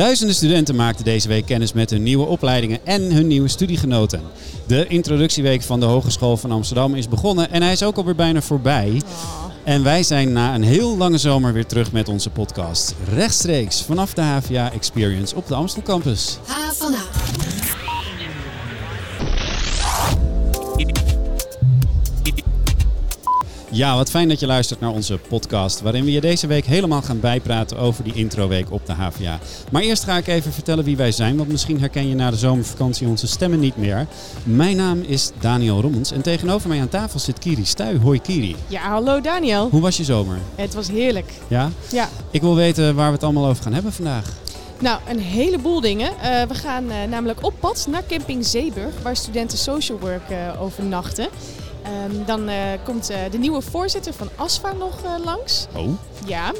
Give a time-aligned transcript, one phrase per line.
[0.00, 4.20] Duizenden studenten maakten deze week kennis met hun nieuwe opleidingen en hun nieuwe studiegenoten.
[4.66, 8.40] De introductieweek van de Hogeschool van Amsterdam is begonnen en hij is ook alweer bijna
[8.40, 9.02] voorbij.
[9.64, 12.94] En wij zijn na een heel lange zomer weer terug met onze podcast.
[13.14, 16.38] Rechtstreeks vanaf de HVA Experience op de Amstel Campus.
[16.46, 17.19] H
[23.72, 27.02] Ja, wat fijn dat je luistert naar onze podcast, waarin we je deze week helemaal
[27.02, 29.38] gaan bijpraten over die introweek op de HVA.
[29.72, 32.36] Maar eerst ga ik even vertellen wie wij zijn, want misschien herken je na de
[32.36, 34.06] zomervakantie onze stemmen niet meer.
[34.44, 37.98] Mijn naam is Daniel Rommens en tegenover mij aan tafel zit Kiri Stuy.
[37.98, 38.56] Hoi Kiri.
[38.66, 39.68] Ja, hallo Daniel.
[39.70, 40.38] Hoe was je zomer?
[40.54, 41.32] Het was heerlijk.
[41.48, 41.70] Ja?
[41.90, 42.08] Ja.
[42.30, 44.24] Ik wil weten waar we het allemaal over gaan hebben vandaag.
[44.80, 46.10] Nou, een heleboel dingen.
[46.20, 50.62] Eh, we gaan eh, namelijk op pad naar camping Zeeburg, waar studenten social work eh,
[50.62, 51.28] overnachten.
[51.82, 55.66] Ehm, dan eh, komt eh, de nieuwe voorzitter van ASFA nog eh, langs.
[55.76, 55.88] Oh?
[56.26, 56.52] Ja,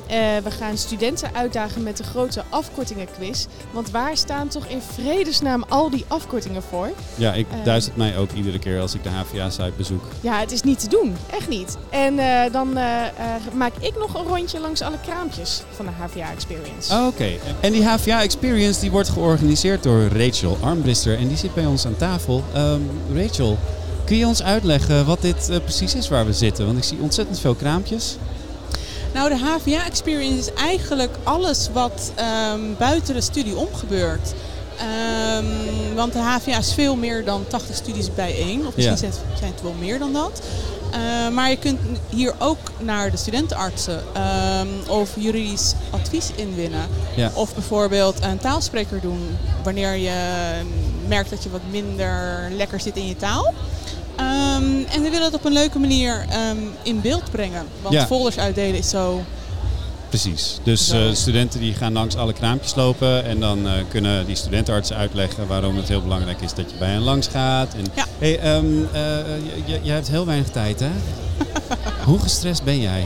[0.42, 3.46] we gaan studenten uitdagen met de grote afkortingenquiz.
[3.70, 6.88] Want waar staan toch in vredesnaam al die afkortingen voor?
[7.14, 7.64] Ja, ik Eh.
[7.64, 10.02] duizend mij ook iedere keer als ik de HVA-site bezoek.
[10.20, 11.16] Ja, het is niet te doen.
[11.30, 11.76] Echt niet.
[11.90, 12.16] En
[12.52, 12.72] dan
[13.54, 16.94] maak ik nog een rondje langs alle kraampjes van de HVA Experience.
[16.94, 17.28] Oh, Oké,
[17.60, 21.86] en die HVA Experience die wordt georganiseerd door Rachel Armbrister en die zit bij ons
[21.86, 22.44] aan tafel.
[22.54, 22.80] Ehm,
[23.14, 23.58] Rachel,
[24.10, 26.66] kun je ons uitleggen wat dit eh, precies is waar we zitten?
[26.66, 28.16] Want ik zie ontzettend veel kraampjes.
[29.14, 34.32] Nou, de HVA Experience is eigenlijk alles wat ehm, buiten de studie om gebeurt.
[34.78, 35.44] Ehm,
[35.94, 38.66] want de HVA is veel meer dan 80 studies bijeen.
[38.66, 39.12] Of misschien Ja.
[39.38, 40.40] zijn het- wel meer dan dat.
[40.92, 46.86] Eh, maar je kunt hier ook naar de studentenartsen ehm, of juridisch advies inwinnen.
[47.16, 47.30] Ja.
[47.34, 50.12] Of bijvoorbeeld een taalspreker doen wanneer je
[51.08, 53.52] merkt dat je wat minder lekker zit in je taal.
[54.16, 57.66] Ehm, en we willen het op een leuke manier ehm, in beeld brengen.
[57.82, 58.06] Want Ja.
[58.06, 59.22] folders uitdelen is zo
[60.08, 60.58] Precies.
[60.62, 64.96] Dus eh, studenten die gaan langs alle kraampjes lopen en dan eh, kunnen die studentenartsen
[64.96, 67.74] uitleggen waarom het heel belangrijk is dat je bij hen langs gaat.
[67.74, 68.04] En, Ja.
[68.18, 70.88] hey, je, je- je hebt heel weinig tijd, hè?
[72.04, 73.04] Hoe gestrest ben jij?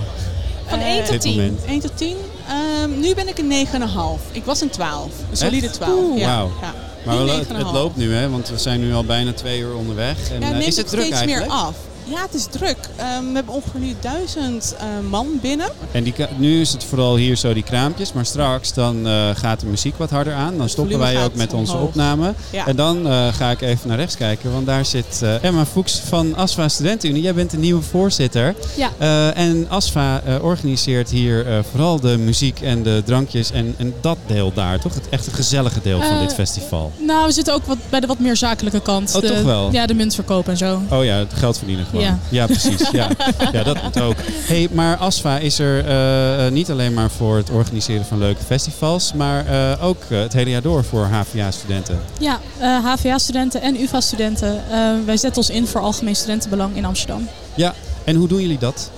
[0.66, 1.34] Van Eh, 1 Dit tot 10.
[1.34, 1.60] moment.
[1.66, 2.16] 1 tot 10.
[2.48, 4.20] Ehm, nu ben ik een 9,5.
[4.32, 5.10] Ik was een 12.
[5.30, 5.74] Een solide Echt?
[5.74, 5.98] 12.
[5.98, 6.46] Oeh, ja.
[6.60, 6.74] Ja.
[7.04, 7.72] Maar wel, het, het 9,5.
[7.72, 8.30] loopt nu, hè?
[8.30, 10.30] Want we zijn nu al bijna twee uur onderweg.
[10.30, 11.46] En, Ja, eh, neemt is het druk steeds eigenlijk?
[11.50, 11.74] meer af.
[12.04, 12.76] Ja, het is druk.
[12.96, 15.68] Ehm, we hebben ongeveer nu duizend eh, man binnen.
[15.92, 19.60] En die, nu is het vooral hier zo die kraampjes, maar straks dan eh, gaat
[19.60, 20.58] de muziek wat harder aan.
[20.58, 21.88] Dan stoppen wij ook met onze omhoog.
[21.88, 22.34] opname.
[22.50, 22.66] Ja.
[22.66, 25.98] En dan eh, ga ik even naar rechts kijken, want daar zit eh, Emma Fuchs
[25.98, 27.22] van ASFA Studentenunie.
[27.22, 28.54] Jij bent de nieuwe voorzitter.
[28.76, 28.90] Ja.
[28.98, 33.94] Eh, en ASFA eh, organiseert hier eh, vooral de muziek en de drankjes en, en
[34.00, 34.94] dat deel daar, toch?
[34.94, 36.92] Het echte gezellige deel van dit festival.
[36.98, 39.14] Nou, we zitten ook wat bij de wat meer zakelijke kant.
[39.14, 39.72] Oh, de, toch wel?
[39.72, 40.82] Ja, de muntverkoop en zo.
[40.90, 42.20] Oh ja, het geld verdienen gewoon.
[42.28, 42.46] Ja.
[42.46, 42.90] precies.
[42.90, 43.08] Ja.
[43.52, 44.16] ja, dat moet ook.
[44.46, 48.44] Hey, maar ASFA is er eh, eh, niet alleen maar voor het organiseren van leuke
[48.44, 52.00] festivals, maar eh, ook het hele jaar door voor HVA-studenten.
[52.18, 54.62] Ja, HVA-studenten en UvA-studenten.
[55.04, 57.28] wij zetten ons in voor algemeen studentenbelang in Amsterdam.
[57.54, 57.74] Ja,
[58.04, 58.90] en hoe doen jullie dat?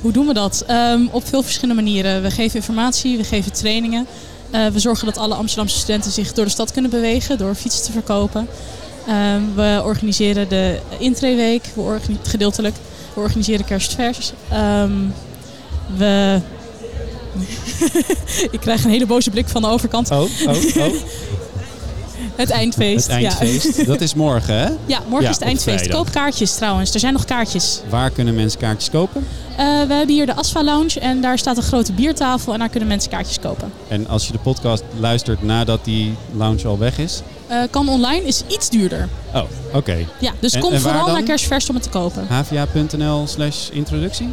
[0.00, 0.64] Hoe doen we dat?
[0.66, 2.22] Ehm, op veel verschillende manieren.
[2.22, 4.06] We geven informatie, we geven trainingen.
[4.50, 7.92] We zorgen dat alle Amsterdamse studenten zich door de stad kunnen bewegen door fietsen te
[7.92, 8.48] verkopen.
[9.06, 12.74] Ehm, we organiseren de intreeweek, we organi- gedeeltelijk.
[13.14, 14.32] We organiseren kerstvers.
[14.50, 14.90] Ehm,
[15.96, 16.40] we...
[18.50, 20.10] Ik krijg een hele boze blik van de overkant.
[20.10, 20.94] Oh, oh, oh.
[22.36, 23.06] Het eindfeest.
[23.06, 23.76] Het eindfeest.
[23.76, 24.68] Ja, Dat is morgen, hè?
[24.86, 25.88] ja morgen Ja, is het eindfeest.
[25.88, 26.94] Koop kaartjes trouwens.
[26.94, 27.80] Er zijn nog kaartjes.
[27.88, 29.26] Waar kunnen mensen kaartjes kopen?
[29.50, 32.68] Eh, we hebben hier de Asfa Lounge en daar staat een grote biertafel en daar
[32.68, 33.72] kunnen mensen kaartjes kopen.
[33.88, 37.22] En als je de podcast luistert nadat die lounge al weg is?
[37.48, 39.08] Eh, kan online, is iets duurder.
[39.34, 39.42] Oh,
[39.72, 39.96] oké.
[40.20, 41.14] Ja, dus En- kom en vooral dan?
[41.14, 42.26] naar Kerstvers om het te kopen.
[42.28, 44.28] hva.nl slash introductie?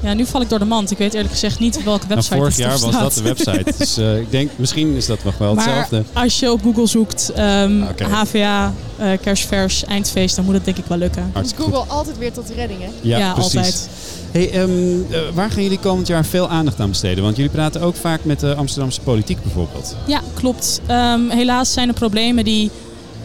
[0.00, 0.90] Ja, nu val ik door de mand.
[0.90, 3.22] Ik weet eerlijk gezegd niet welke Nou, website vorig het erop jaar was dat de
[3.22, 3.72] website.
[3.78, 6.02] Dus eh, ik denk, misschien is dat nog wel Maar hetzelfde.
[6.12, 8.04] als je op Google zoekt ehm, Oké.
[8.04, 11.32] HVA, eh, Kerstvers, eindfeest, dan moet het denk ik wel lukken.
[11.42, 11.50] Dus.
[11.56, 12.88] Google altijd weer tot redding, hè?
[13.00, 13.54] Ja, precies.
[13.56, 13.88] altijd.
[14.36, 17.24] Hey, ehm, eh, waar gaan jullie komend jaar veel aandacht aan besteden?
[17.24, 19.96] Want jullie praten ook vaak met de Amsterdamse politiek bijvoorbeeld.
[20.06, 20.80] Ja, klopt.
[20.86, 22.70] Ehm, helaas zijn de problemen die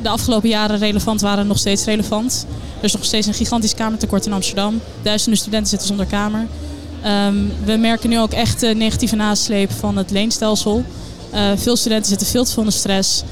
[0.01, 2.45] de afgelopen jaren relevant waren nog steeds relevant.
[2.77, 4.79] Er is nog steeds een gigantisch kamertekort in Amsterdam.
[5.01, 6.47] Duizenden studenten zitten zonder kamer.
[7.03, 7.35] Ehm,
[7.65, 10.83] we merken nu ook echt de negatieve nasleep van het leenstelsel.
[11.29, 13.23] Eh, veel studenten zitten veel te veel in de stress.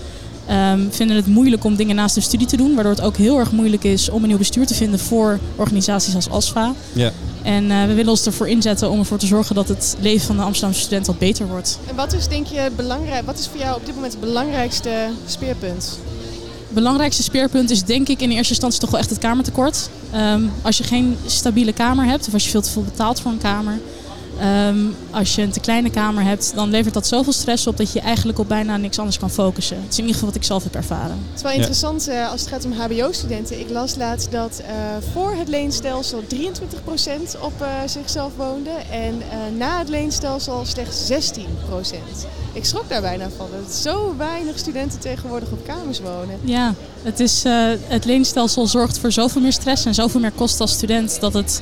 [0.48, 2.76] Ehm, vinden het moeilijk om dingen naast de studie te doen.
[2.76, 6.16] Waardoor het ook heel erg moeilijk is om een nieuw bestuur te vinden voor organisaties
[6.16, 6.74] als ASFA.
[6.94, 7.12] Ja.
[7.44, 10.36] En eh, we willen ons ervoor inzetten om ervoor te zorgen dat het leven van
[10.36, 11.80] de Amsterdamse student wat beter wordt.
[11.88, 13.26] En wat is, denk je, belangrijk?
[13.26, 16.00] Wat is voor jou op dit moment het belangrijkste speerpunt?
[16.66, 19.90] Het belangrijkste speerpunt is denk ik in eerste instantie toch wel echt het kamertekort.
[20.12, 23.32] Ehm, als je geen stabiele kamer hebt of als je veel te veel betaalt voor
[23.32, 23.80] een kamer,
[24.40, 24.78] Ehm,
[25.12, 28.00] als je een te kleine kamer hebt, dan levert dat zoveel stress op dat je
[28.00, 29.78] eigenlijk op bijna niks anders kan focussen.
[29.78, 31.20] Het is in ieder geval wat ik zelf heb ervaren.
[31.30, 33.60] Het is wel interessant uh, als het gaat om HBO-studenten.
[33.60, 34.68] Ik las laatst dat uh,
[35.14, 39.22] voor het leenstelsel 23% op uh, zichzelf woonde en
[39.58, 41.46] na het leenstelsel slechts 16%.
[42.54, 46.40] Ik schrok daar bijna van dat zo weinig studenten tegenwoordig op kamers wonen.
[46.42, 47.44] Ja, het, is,
[47.88, 51.62] het leenstelsel zorgt voor zoveel meer stress en zoveel meer kosten als student dat het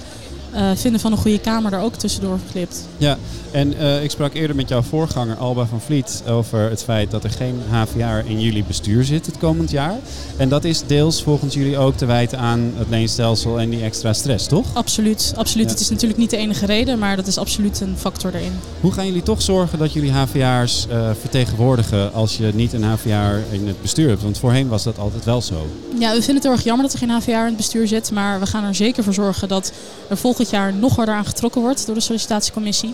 [0.53, 2.87] uh, vinden van een goede kamer er ook tussendoor glipt.
[2.97, 3.17] Ja,
[3.51, 7.23] en uh, ik sprak eerder met jouw voorganger Alba van Vliet over het feit dat
[7.23, 9.95] er geen HVA in jullie bestuur zit het komend jaar.
[10.37, 14.13] En dat is deels volgens jullie ook te wijten aan het leenstelsel en die extra
[14.13, 14.65] stress, toch?
[14.73, 15.65] Absoluut, absoluut.
[15.65, 15.71] Ja.
[15.71, 18.59] Het is natuurlijk niet de enige reden, maar dat is absoluut een factor erin.
[18.81, 23.39] Hoe gaan jullie toch zorgen dat jullie HVA'ers uh, vertegenwoordigen als je niet een HVA
[23.51, 24.21] in het bestuur hebt?
[24.21, 25.67] Want voorheen was dat altijd wel zo.
[25.99, 28.11] Ja, we vinden het heel erg jammer dat er geen HVA in het bestuur zit,
[28.11, 29.71] maar we gaan er zeker voor zorgen dat
[30.09, 32.93] er volgend jaar nog harder aan getrokken wordt door de sollicitatiecommissie.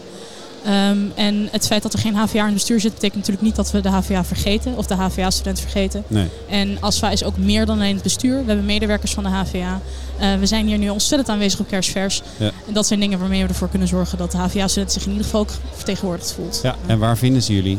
[0.68, 3.56] Um, en het feit dat er geen HVA in het bestuur zit, betekent natuurlijk niet
[3.56, 6.04] dat we de HVA vergeten of de HVA-student vergeten.
[6.07, 6.28] Nee.
[6.50, 8.40] En ASFA is ook meer dan alleen het bestuur.
[8.40, 9.81] We hebben medewerkers van de HVA.
[10.22, 12.22] Uh, we zijn hier nu ontzettend aanwezig op Kerstvers.
[12.38, 12.51] Ja.
[12.68, 15.25] En dat zijn dingen waarmee we ervoor kunnen zorgen dat de HVA-student zich in ieder
[15.25, 16.60] geval ook vertegenwoordigd voelt.
[16.63, 17.78] Ja, en waar vinden ze jullie?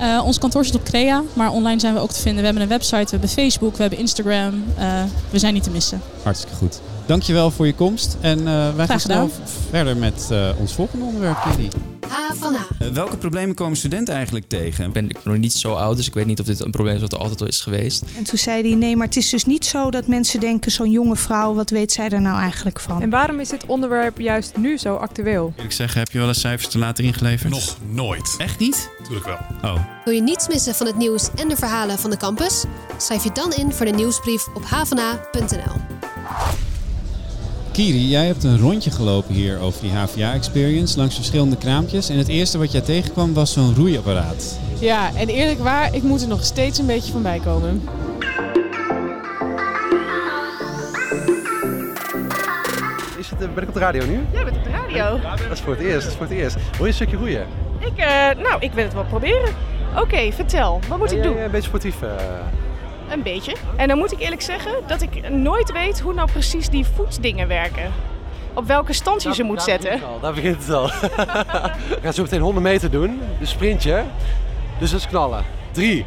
[0.00, 2.40] Uh, ons kantoor zit op Crea, maar online zijn we ook te vinden.
[2.40, 4.64] We hebben een website, we hebben Facebook, we hebben Instagram.
[4.78, 6.00] Uh, we zijn niet te missen.
[6.22, 6.80] Hartstikke goed.
[7.06, 8.16] Dankjewel voor je komst.
[8.20, 9.30] En uh, wij Graag gaan snel
[9.70, 12.66] verder met uh, ons volgende onderwerp, van A.
[12.82, 14.92] Uh, welke problemen komen studenten eigenlijk tegen?
[14.92, 17.00] Ben ik nog niet zo oud, dus ik weet niet of dit een probleem is
[17.00, 18.02] wat er altijd al is geweest.
[18.16, 20.70] En toen zei hij, nee, maar het is dus niet zo dat mensen denken...
[20.70, 23.02] zo'n jonge vrouw, wat weet zij er nou eigenlijk van?
[23.02, 25.52] En waarom is dit onderwerp juist nu zo actueel?
[25.64, 27.50] Ik zeg, heb je wel eens cijfers te laten ingeleverd?
[27.52, 28.34] Nog nooit.
[28.38, 28.90] Echt niet?
[29.02, 29.38] Tuurlijk wel.
[29.62, 29.80] Oh.
[30.04, 32.64] Wil je niets missen van het nieuws en de verhalen van de campus?
[32.96, 35.95] Schrijf je dan in voor de nieuwsbrief op havana.nl.
[37.76, 42.08] Kiri, jij hebt een rondje gelopen hier over die HVA-experience langs verschillende kraampjes.
[42.08, 44.58] En het eerste wat jij tegenkwam was zo'n roeiapparaat.
[44.78, 47.82] Ja, en eerlijk waar, ik moet er nog steeds een beetje van bij komen.
[53.18, 54.20] Is het, ben ik op de radio nu?
[54.32, 55.20] Jij bent op de radio.
[55.20, 56.54] Dat is voor het eerst, dat is voor het eerst.
[56.54, 57.46] Wil je een stukje roeien?
[57.78, 58.06] Ik, uh,
[58.42, 59.54] nou, ik wil het wel proberen.
[59.90, 60.80] Oké, okay, vertel.
[60.88, 61.36] Wat moet ja, ik doen?
[61.36, 62.02] Ja, een beetje sportief.
[62.02, 62.10] Uh...
[63.10, 63.56] Een beetje.
[63.76, 67.48] En dan moet ik eerlijk zeggen dat ik nooit weet hoe nou precies die voetsdingen
[67.48, 67.92] werken.
[68.54, 69.90] Op welke stand je ze moet daar zetten.
[69.90, 70.86] Begint al, daar begint het al.
[71.88, 73.20] We gaan zo meteen 100 meter doen.
[73.38, 74.04] Dus sprintje.
[74.78, 75.44] Dus dat is knallen.
[75.70, 76.06] 3,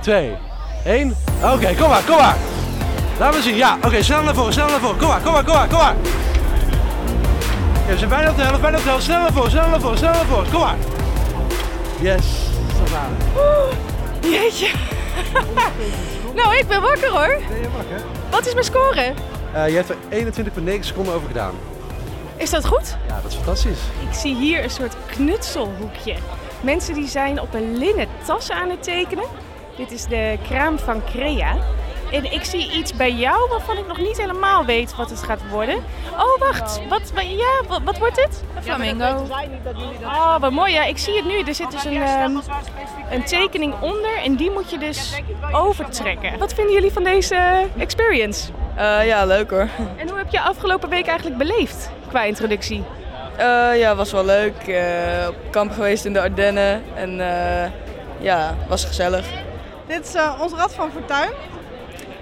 [0.00, 0.32] 2,
[0.84, 1.16] 1.
[1.42, 2.36] Oké, okay, kom maar, kom maar.
[3.18, 3.56] Laten we zien.
[3.56, 4.96] Ja, oké, okay, snel naar voren, snel naar voren.
[4.96, 5.94] Kom maar, kom maar, kom maar, kom maar.
[7.86, 9.04] Ja, we zijn bijna op de helft, bijna op de helft.
[9.04, 10.50] Snel naar voren, snel naar voren, snel naar voren.
[10.50, 10.76] Kom maar.
[12.00, 12.26] Yes,
[12.94, 13.16] aan.
[13.36, 14.70] Oeh, jeetje.
[16.36, 17.42] nou, ik ben wakker hoor.
[17.48, 18.00] Ben je wakker?
[18.30, 19.12] Wat is mijn score?
[19.54, 19.96] Uh, je hebt er
[20.78, 21.54] 21,9 seconden over gedaan.
[22.36, 22.96] Is dat goed?
[23.08, 23.80] Ja, dat is fantastisch.
[24.08, 26.14] Ik zie hier een soort knutselhoekje.
[26.60, 29.24] Mensen die zijn op een linnen tas aan het tekenen.
[29.76, 31.56] Dit is de kraam van Crea.
[32.16, 35.40] En ik zie iets bij jou waarvan ik nog niet helemaal weet wat het gaat
[35.50, 35.76] worden.
[36.12, 36.80] Oh, wacht.
[36.88, 38.42] Wat, ja, wat, wat wordt het?
[38.56, 39.26] Een flamingo.
[40.02, 40.72] Oh, wat mooi.
[40.72, 41.40] Ja, ik zie het nu.
[41.40, 42.40] Er zit dus een, um,
[43.10, 45.22] een tekening onder en die moet je dus
[45.52, 46.38] overtrekken.
[46.38, 48.50] Wat vinden jullie van deze experience?
[48.78, 49.68] Uh, ja, leuk hoor.
[49.96, 52.84] En hoe heb je afgelopen week eigenlijk beleefd qua introductie?
[53.38, 54.66] Uh, ja, was wel leuk.
[54.66, 54.76] Uh,
[55.28, 57.16] op kamp geweest in de Ardennen en
[58.18, 59.26] ja, was gezellig.
[59.86, 61.30] Dit is ons Rad van Fortuin.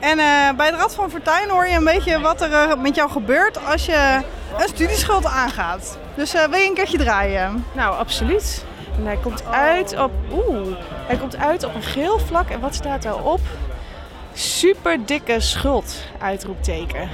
[0.05, 2.95] En uh, bij het Rad van Fortuin hoor je een beetje wat er uh, met
[2.95, 4.21] jou gebeurt als je
[4.59, 5.99] een studieschuld aangaat.
[6.15, 7.65] Dus uh, wil je een keertje draaien?
[7.73, 8.65] Nou, absoluut.
[8.99, 10.11] En hij komt uit op.
[10.33, 12.49] Oeh, hij komt uit op een geel vlak.
[12.49, 13.41] En wat staat daarop?
[14.35, 17.09] Super dikke schuld, uitroepteken.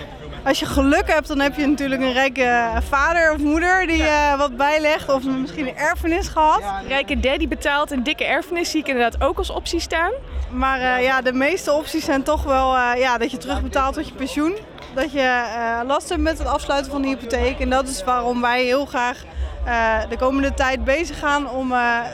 [0.45, 4.39] Als je geluk hebt, dan heb je natuurlijk een rijke vader of moeder die uh,
[4.39, 5.09] wat bijlegt.
[5.09, 6.63] Of misschien een erfenis gehad.
[6.89, 10.13] Rijke daddy betaalt een dikke erfenis, zie ik inderdaad ook als optie staan.
[10.51, 14.07] Maar uh, ja, de meeste opties zijn toch wel uh, ja, dat je terugbetaalt tot
[14.09, 14.57] je pensioen.
[14.95, 15.43] Dat je
[15.87, 17.59] last hebt met het afsluiten van de hypotheek.
[17.59, 19.25] En dat is waarom wij heel graag
[20.09, 21.69] de komende tijd bezig gaan om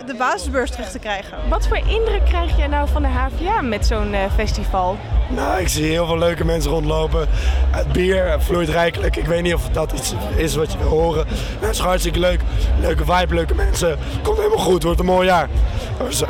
[0.06, 1.38] de basisbeurs terug te krijgen.
[1.48, 4.96] Wat voor indruk krijg je nou van de HVA met zo'n festival?
[5.28, 7.28] Nou, ik zie heel veel leuke mensen rondlopen.
[7.70, 9.16] Het bier vloeit rijkelijk.
[9.16, 11.26] Ik weet niet of dat iets is wat je wil horen.
[11.60, 12.40] Het is hartstikke leuk.
[12.80, 13.98] Leuke vibe, leuke mensen.
[14.22, 14.82] Komt helemaal goed.
[14.82, 15.48] Wordt een mooi jaar.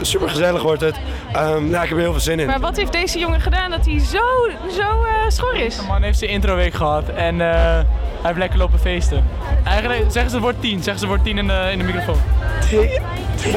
[0.00, 0.96] Super gezellig wordt het.
[1.36, 2.46] Um, nou, ik heb er heel veel zin in.
[2.46, 5.76] Maar wat heeft deze jongen gedaan dat hij zo, zo uh, schor is?
[5.76, 7.78] De man heeft zijn introweek gehad en uh,
[8.26, 9.24] heeft lekker lopen feesten.
[9.64, 10.82] Eigenlijk zeggen ze het woord 10.
[10.82, 12.18] Zeggen ze het woord 10 in de, in de microfoon.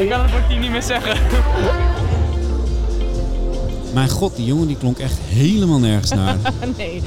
[0.03, 1.17] Ik kan het woord 10 niet meer zeggen.
[3.93, 6.35] Mijn god, die jongen die klonk echt helemaal nergens naar.
[6.77, 7.01] nee.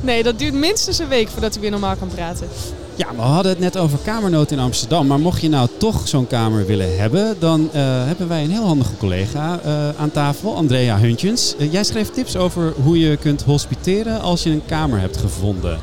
[0.00, 2.48] nee, dat duurt minstens een week voordat hij weer normaal kan praten.
[2.96, 5.06] Ja, we hadden het net over kamernood in Amsterdam.
[5.06, 8.66] Maar mocht je nou toch zo'n kamer willen hebben, dan eh, hebben wij een heel
[8.66, 11.56] handige collega eh, aan tafel, Andrea Huntjens.
[11.58, 15.78] Eh, jij schreef tips over hoe je kunt hospiteren als je een kamer hebt gevonden.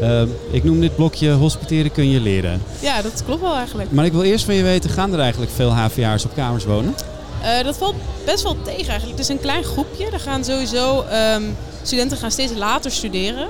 [0.00, 2.62] Eh, ik noem dit blokje hospiteren kun je leren.
[2.80, 3.90] Ja, dat klopt wel eigenlijk.
[3.90, 6.94] Maar ik wil eerst van je weten, gaan er eigenlijk veel HVA'ers op kamers wonen?
[7.42, 9.10] Eh, dat valt best wel tegen eigenlijk.
[9.10, 10.10] Het is een klein groepje.
[10.10, 11.42] Er gaan sowieso ehm,
[11.82, 13.48] studenten gaan steeds later studeren.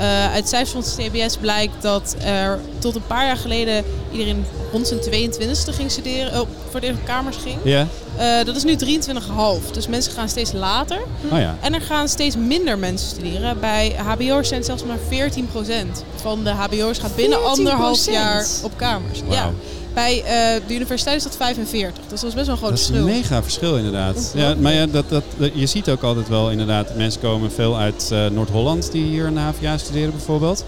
[0.00, 4.44] Eh, uit cijfers van het CBS blijkt dat er tot een paar jaar geleden iedereen
[4.72, 7.58] rond zijn 22e ging studeren, oh, voor de kamers ging.
[7.64, 7.86] Ja.
[8.16, 9.70] Eh, dat is nu 23,5.
[9.72, 11.00] Dus mensen gaan steeds later.
[11.32, 11.56] Oh ja.
[11.60, 13.60] En er gaan steeds minder mensen studeren.
[13.60, 17.42] Bij HBO'ers zijn het zelfs maar 14% van de HBO'ers gaat binnen 14%?
[17.42, 19.20] anderhalf jaar op kamers.
[19.28, 19.50] Ja.
[19.94, 22.04] Bij eh, de universiteit is dat 45.
[22.08, 23.14] Dus dat is best wel een groot Dat is een verschil.
[23.16, 24.32] mega verschil inderdaad.
[24.34, 27.76] Ja, maar ja, dat, dat, dat- je ziet ook altijd wel inderdaad, mensen komen veel
[27.78, 30.64] uit eh, Noord-Holland die hier een HVA studeren bijvoorbeeld.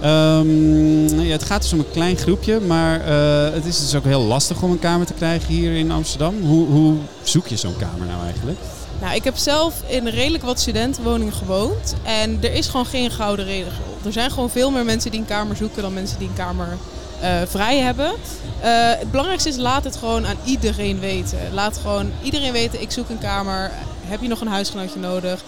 [0.00, 4.04] Ehm, ja, het gaat dus om een klein groepje, maar eh, het is dus ook
[4.04, 6.34] heel lastig om een kamer te krijgen hier in Amsterdam.
[6.42, 8.58] Hoe, hoe zoek je zo'n kamer nou eigenlijk?
[9.00, 11.94] Nou, ik heb zelf in redelijk wat studentenwoningen gewoond.
[12.02, 13.70] En er is gewoon geen gouden regel.
[14.04, 16.76] Er zijn gewoon veel meer mensen die een kamer zoeken dan mensen die een kamer
[17.46, 18.12] vrij hebben.
[18.60, 21.38] Eh, het belangrijkste is, laat het gewoon aan iedereen weten.
[21.52, 23.70] Laat gewoon iedereen weten, ik zoek een kamer.
[24.06, 25.42] Heb je nog een huisgenootje nodig?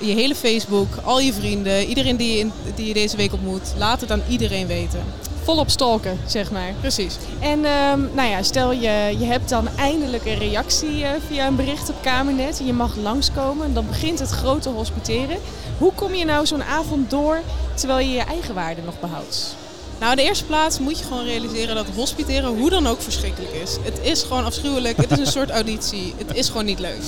[0.00, 3.72] Je hele Facebook, al je vrienden, iedereen die je, in- die je deze week ontmoet.
[3.78, 5.00] Laat het aan iedereen weten.
[5.42, 6.72] Volop stalken, zeg maar.
[6.80, 7.16] Precies.
[7.40, 11.56] En ehm, nou ja, stel je, je hebt dan eindelijk een reactie eh, via een
[11.56, 12.58] bericht op Kamernet.
[12.58, 13.74] en Je mag langskomen.
[13.74, 15.36] Dan begint het grote hospiteren.
[15.78, 17.40] Hoe kom je nou zo'n avond door
[17.74, 19.56] terwijl je je eigen waarde nog behoudt?
[19.98, 23.52] Nou, in de eerste plaats moet je gewoon realiseren dat hospiteren hoe dan ook verschrikkelijk
[23.52, 23.76] is.
[23.82, 24.96] Het is gewoon afschuwelijk.
[24.96, 26.14] Het is een soort auditie.
[26.16, 27.02] Het is gewoon niet leuk.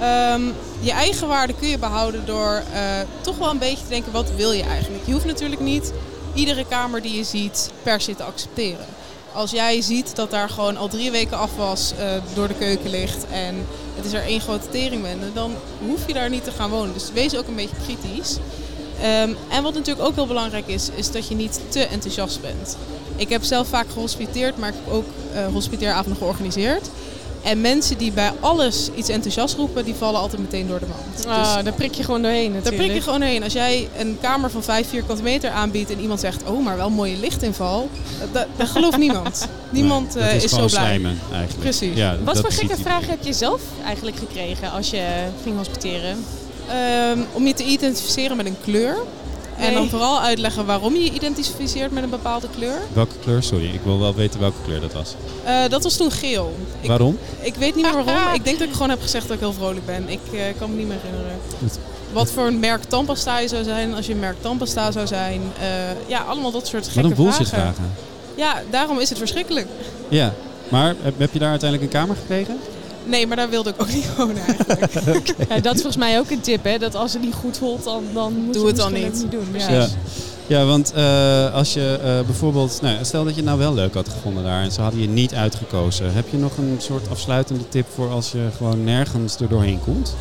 [0.00, 0.42] Ehm,
[0.80, 2.82] je eigen waarde kun je behouden door eh,
[3.20, 5.06] toch wel een beetje te denken, wat wil je eigenlijk?
[5.06, 5.92] Je hoeft natuurlijk niet
[6.34, 8.86] iedere kamer die je ziet per se te accepteren.
[9.32, 13.26] Als jij ziet dat daar gewoon al drie weken afwas eh door de keuken ligt
[13.32, 13.66] en
[13.96, 15.54] het is er één grote teringbende, dan
[15.86, 16.92] hoef je daar niet te gaan wonen.
[16.92, 18.36] Dus wees ook een beetje kritisch.
[19.02, 22.76] Ehm, en wat natuurlijk ook heel belangrijk is, is dat je niet te enthousiast bent.
[23.16, 25.04] Ik heb zelf vaak gehospiteerd, maar ik heb ook
[25.34, 26.88] eh hospiteeravonden georganiseerd.
[27.42, 31.26] En mensen die bij alles iets enthousiast roepen, die vallen altijd meteen door de mand.
[31.26, 32.82] Ah, daar prik je gewoon doorheen Daar natuurlijk.
[32.82, 33.42] prik je gewoon heen.
[33.42, 36.90] Als jij een kamer van 5 vierkante meter aanbiedt en iemand zegt, oh, maar wel
[36.90, 37.88] mooie lichtinval,
[38.32, 39.48] dat, dat gelooft niemand.
[39.70, 40.82] Niemand Nee, dat eh, is is, zo gewoon blij.
[40.84, 41.60] slijmen eigenlijk.
[41.60, 41.96] Precies.
[41.96, 45.04] Ja, Wat voor gekke vragen heb je zelf eigenlijk gekregen als je
[45.42, 46.24] ging hospiteren?
[46.70, 48.96] Ehm, om je te identificeren met een kleur.
[49.56, 52.78] En dan vooral uitleggen waarom je je identificeert met een bepaalde kleur.
[52.92, 53.42] Welke kleur?
[53.42, 55.14] Sorry, ik wil wel weten welke kleur dat was.
[55.44, 56.56] Eh, dat was toen geel.
[56.80, 57.18] Ik, Waarom?
[57.40, 58.34] Ik weet niet meer waarom.
[58.34, 60.08] Ik denk dat ik gewoon heb gezegd dat ik heel vrolijk ben.
[60.08, 61.38] Ik eh, kan me niet meer herinneren.
[61.58, 61.78] Goed.
[62.12, 65.40] Wat voor een merk tandpasta je zou zijn, als je een merk tandpasta zou zijn.
[65.60, 65.66] Eh,
[66.06, 67.74] ja, allemaal dat soort gekke Wat een bullshit vragen.
[67.74, 67.92] vragen.
[68.34, 69.66] Ja, daarom is het verschrikkelijk.
[70.08, 70.34] Ja,
[70.68, 72.58] maar heb, heb je daar uiteindelijk een kamer gekregen?
[73.10, 75.34] Nee, maar daar wilde ik ook niet wonen eigenlijk.
[75.48, 76.78] Ja, dat is volgens mij ook een tip, hè?
[76.78, 79.26] Dat als het niet goed voelt, dan, dan moet Doe je het dan niet.
[79.30, 79.48] doen.
[79.50, 79.68] Precies.
[79.68, 79.78] Ja.
[79.78, 79.88] Ja,
[80.46, 83.74] ja want eh, als je eh, bijvoorbeeld, nou, ja, stel dat je het nou wel
[83.74, 86.12] leuk had gevonden daar en ze hadden je niet uitgekozen.
[86.14, 90.14] Heb je nog een soort afsluitende tip voor als je gewoon nergens er doorheen komt?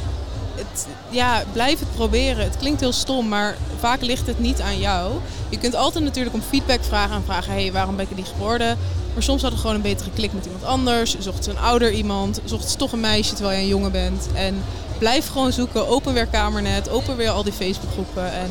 [1.10, 2.44] Ja, blijf het proberen.
[2.44, 5.14] Het klinkt heel stom, maar vaak ligt het niet aan jou.
[5.50, 8.32] Je kunt altijd natuurlijk om feedback vragen en vragen: hey, waarom ben ik er niet
[8.36, 8.78] geworden?
[9.14, 11.20] Maar soms had het gewoon een betere klik met iemand anders.
[11.20, 14.28] Zocht ze een ouder iemand, zocht ze toch een meisje terwijl jij een jongen bent.
[14.34, 14.64] En
[14.98, 15.88] blijf gewoon zoeken.
[15.88, 18.34] Open weer Kamernet, open weer al die Facebookgroepen.
[18.34, 18.50] En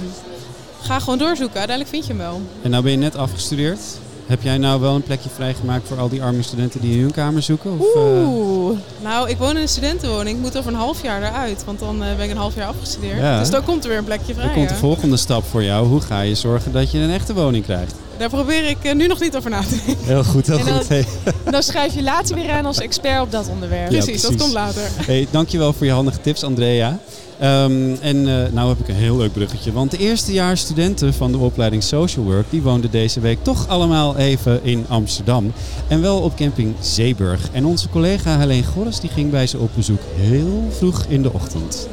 [0.80, 1.58] ga gewoon doorzoeken.
[1.58, 2.40] Uiteindelijk vind je hem wel.
[2.62, 3.80] En nou ben je net afgestudeerd.
[4.28, 7.42] Heb jij nou wel een plekje vrijgemaakt voor al die arme studenten die hun kamer
[7.42, 7.78] zoeken?
[7.78, 8.78] Of, eh, Oeh.
[9.02, 10.36] Nou, ik woon in een studentenwoning.
[10.36, 12.66] Ik moet over een half jaar eruit, want dan eh, ben ik een half jaar
[12.66, 13.18] afgestudeerd.
[13.18, 13.38] Ja.
[13.38, 14.44] Dus dan komt er weer een plekje vrij.
[14.46, 15.86] dan komt de volgende stap voor jou.
[15.86, 17.94] Hoe ga je zorgen dat je een echte woning krijgt?
[18.16, 20.04] Daar probeer ik eh, nu nog niet over na te denken.
[20.04, 20.88] Heel goed, heel En dan- goed.
[20.88, 21.04] Hey.
[21.50, 23.90] Dan schrijf je later weer aan als expert op dat onderwerp.
[23.90, 24.82] Ja, Precies, dat komt later.
[24.94, 26.98] Hey, dankjewel voor je handige tips, Andrea.
[27.38, 29.72] Ehm, en eh, nou heb ik een heel leuk bruggetje.
[29.72, 32.50] Want de eerstejaars studenten van de opleiding Social Work...
[32.50, 35.52] die woonden deze week toch allemaal even in Amsterdam.
[35.88, 37.50] En wel op camping Zeeburg.
[37.52, 41.32] En onze collega Helene Gorres die ging bij ze op bezoek heel vroeg in de
[41.32, 41.88] ochtend.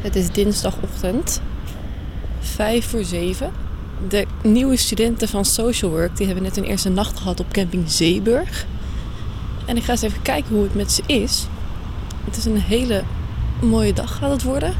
[0.00, 1.40] Het is dinsdagochtend,
[2.40, 3.50] vijf voor zeven.
[4.08, 7.90] De nieuwe studenten van Social Work die hebben net hun eerste nacht gehad op camping
[7.90, 8.66] Zeeburg.
[9.64, 11.46] En ik ga eens even kijken hoe het met ze is.
[12.26, 13.02] Het is een hele
[13.60, 14.74] mooie dag gaat het worden.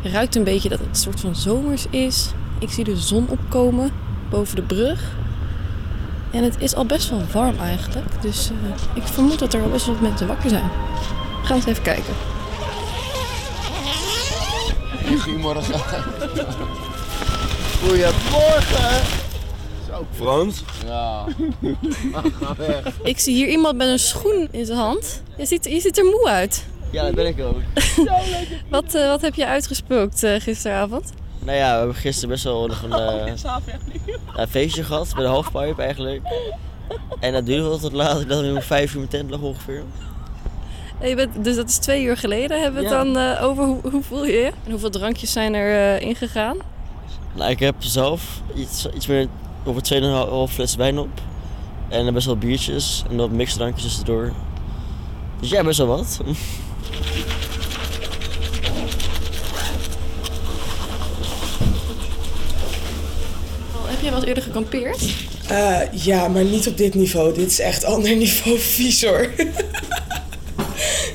[0.00, 2.30] Je ruikt een beetje dat het een soort van zomers is.
[2.58, 3.90] Ik zie de zon opkomen
[4.30, 5.16] boven de brug.
[6.30, 8.22] En het is al best wel warm eigenlijk.
[8.22, 10.70] Dus eh, ik vermoed dat er al best wel wat mensen wakker zijn.
[11.40, 12.14] We gaan eens even kijken.
[15.20, 15.80] Goedemorgen.
[17.80, 19.04] Goedemorgen.
[19.88, 20.62] Zo, Frans.
[20.86, 21.24] Ja.
[22.40, 22.82] Ga weg.
[23.02, 25.22] Ik zie hier iemand met een schoen in zijn hand.
[25.36, 26.66] Je ziet, je ziet er moe uit.
[26.90, 27.56] Ja, dat ben ik ook.
[28.70, 31.12] Wat, eh, wat heb je uitgespookt eh, gisteravond?
[31.38, 32.92] Nou ja, we hebben gisteren best wel nog een,
[33.26, 33.32] eh,
[34.36, 36.20] een feestje gehad bij de halfpipe eigenlijk.
[37.20, 39.82] En dat duurde wel tot later, dat we om vijf uur mijn tent lag ongeveer.
[41.00, 42.60] Eh, Je bent, dus dat is twee uur geleden.
[42.62, 43.04] Hebben we het Ja.
[43.04, 44.52] dan eh, over hoe, hoe voel je je?
[44.64, 46.56] En hoeveel drankjes zijn er eh, ingegaan?
[47.34, 49.26] Nou, ik heb zelf iets, iets meer
[49.64, 49.82] over
[50.48, 51.08] 2,5 fles wijn op.
[51.88, 54.32] En best wel biertjes en wat mixdrankjes tussendoor.
[55.40, 56.20] Dus ja, best wel wat.
[63.98, 65.14] Heb je wel eerder gekampeerd?
[65.48, 67.34] Eh, ja, maar niet op dit niveau.
[67.34, 69.30] Dit is echt ander niveau vies hoor.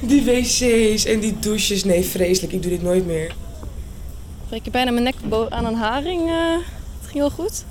[0.01, 1.83] die wc's en die douches.
[1.83, 2.53] Nee, vreselijk.
[2.53, 3.35] Ik doe dit nooit meer.
[4.49, 5.15] Ik heb bijna mijn nek
[5.49, 6.29] aan een haring.
[6.29, 6.51] eh,
[6.99, 7.63] het ging wel goed.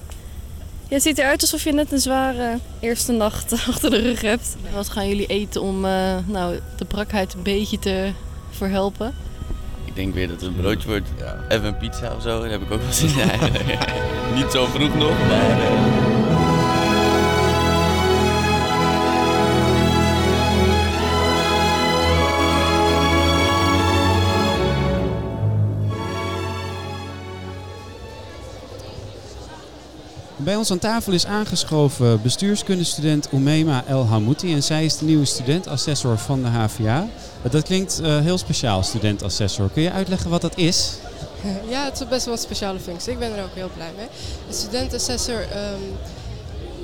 [0.88, 4.57] Je ziet eruit alsof je net een zware eerste nacht achter de rug hebt.
[4.75, 8.11] Wat gaan jullie eten om eh, nou, de brakheid een beetje te
[8.50, 9.14] verhelpen?
[9.93, 11.09] Ik denk weer dat het een broodje wordt.
[11.49, 12.41] Even een pizza of zo.
[12.41, 13.29] Daar heb ik ook wel zin in.
[14.39, 15.92] Niet zo vroeg nog, maar...
[30.45, 34.53] Bij ons aan tafel is aangeschoven bestuurskundestudent Umema El Hamouti.
[34.53, 37.09] En zij is de nieuwe studentassessor van de HVA.
[37.51, 39.71] Dat klinkt eh, heel speciaal, studentassessor.
[39.71, 40.95] Kun je uitleggen wat dat is?
[41.69, 43.13] Ja, het is best wel een speciale functie.
[43.13, 44.07] Ik ben er ook heel blij mee.
[44.49, 45.81] De studentassessor ehm,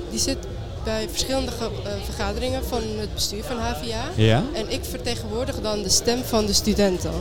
[0.09, 0.37] die zit
[0.83, 4.03] bij verschillende eh, vergaderingen van het bestuur van HVA.
[4.15, 4.43] Ja.
[4.53, 7.11] En ik vertegenwoordig dan de stem van de studenten.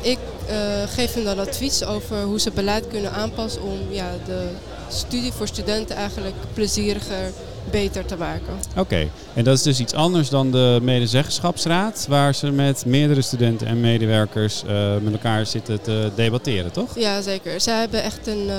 [0.00, 4.48] Ik eh, geef hen dan advies over hoe ze beleid kunnen aanpassen om ja, de
[4.88, 7.32] studie voor studenten eigenlijk plezieriger,
[7.70, 8.58] beter te maken.
[8.76, 13.66] Oké, en dat is dus iets anders dan de medezeggenschapsraad, waar ze met meerdere studenten
[13.66, 16.98] en medewerkers eh, met elkaar zitten te debatteren, toch?
[16.98, 17.60] Ja, zeker.
[17.60, 18.56] Zij hebben echt een, eh,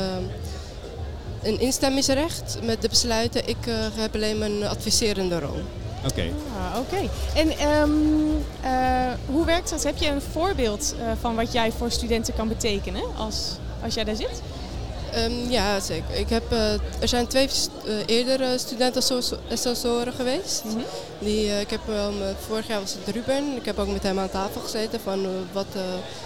[1.44, 3.48] een instemmingsrecht met de besluiten.
[3.48, 5.62] Ik eh, heb alleen mijn adviserende rol.
[6.06, 6.24] Oké.
[6.58, 7.10] Ah, Oké.
[7.36, 7.92] En ehm,
[8.62, 9.84] eh, hoe werkt dat?
[9.84, 13.52] Heb je een voorbeeld eh, van wat jij voor studenten kan betekenen als,
[13.84, 14.42] als jij daar zit?
[15.14, 16.16] Ehm, ja, zeker.
[16.16, 17.50] Ik heb, eh, er zijn twee
[17.86, 20.64] uh, eerdere studentassessoren geweest.
[21.20, 23.56] Die, eh, ik heb, wel met- vorig jaar was het Ruben.
[23.56, 25.66] Ik heb ook met hem aan tafel gezeten van eh, wat...
[25.74, 25.82] eh,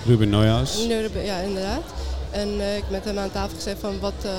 [0.05, 0.85] Ruben Neuhaus.
[0.87, 1.83] Ruben, Ja, inderdaad.
[2.31, 4.31] En eh, ik heb met hem aan tafel gezeten van wat, eh,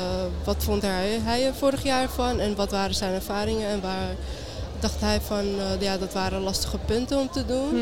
[0.45, 4.15] wat vond hij, hij er vorig jaar van en wat waren zijn ervaringen en waar
[4.81, 7.75] dacht hij van, eh, ja, dat waren lastige punten om te doen.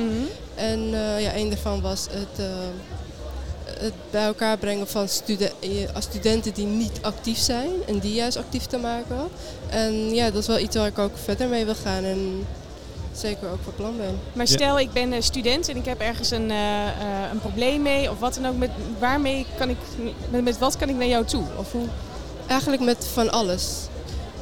[0.54, 2.46] En eh, ja, een daarvan was het, eh,
[3.80, 8.14] het bij elkaar brengen van studen- eh, als studenten die niet actief zijn en die
[8.14, 9.28] juist actief te maken.
[9.68, 12.46] En ja, dat is wel iets waar ik ook verder mee wil gaan en
[13.12, 14.18] zeker ook van plan ben.
[14.32, 18.10] Maar stel, ik ben student en ik heb ergens een, eh, eh, een probleem mee
[18.10, 18.56] of wat dan ook.
[18.56, 19.76] Met, waarmee kan ik,
[20.30, 21.44] met, met wat kan ik naar jou toe?
[21.56, 21.86] Of hoe?
[22.46, 23.88] Eigenlijk met van alles.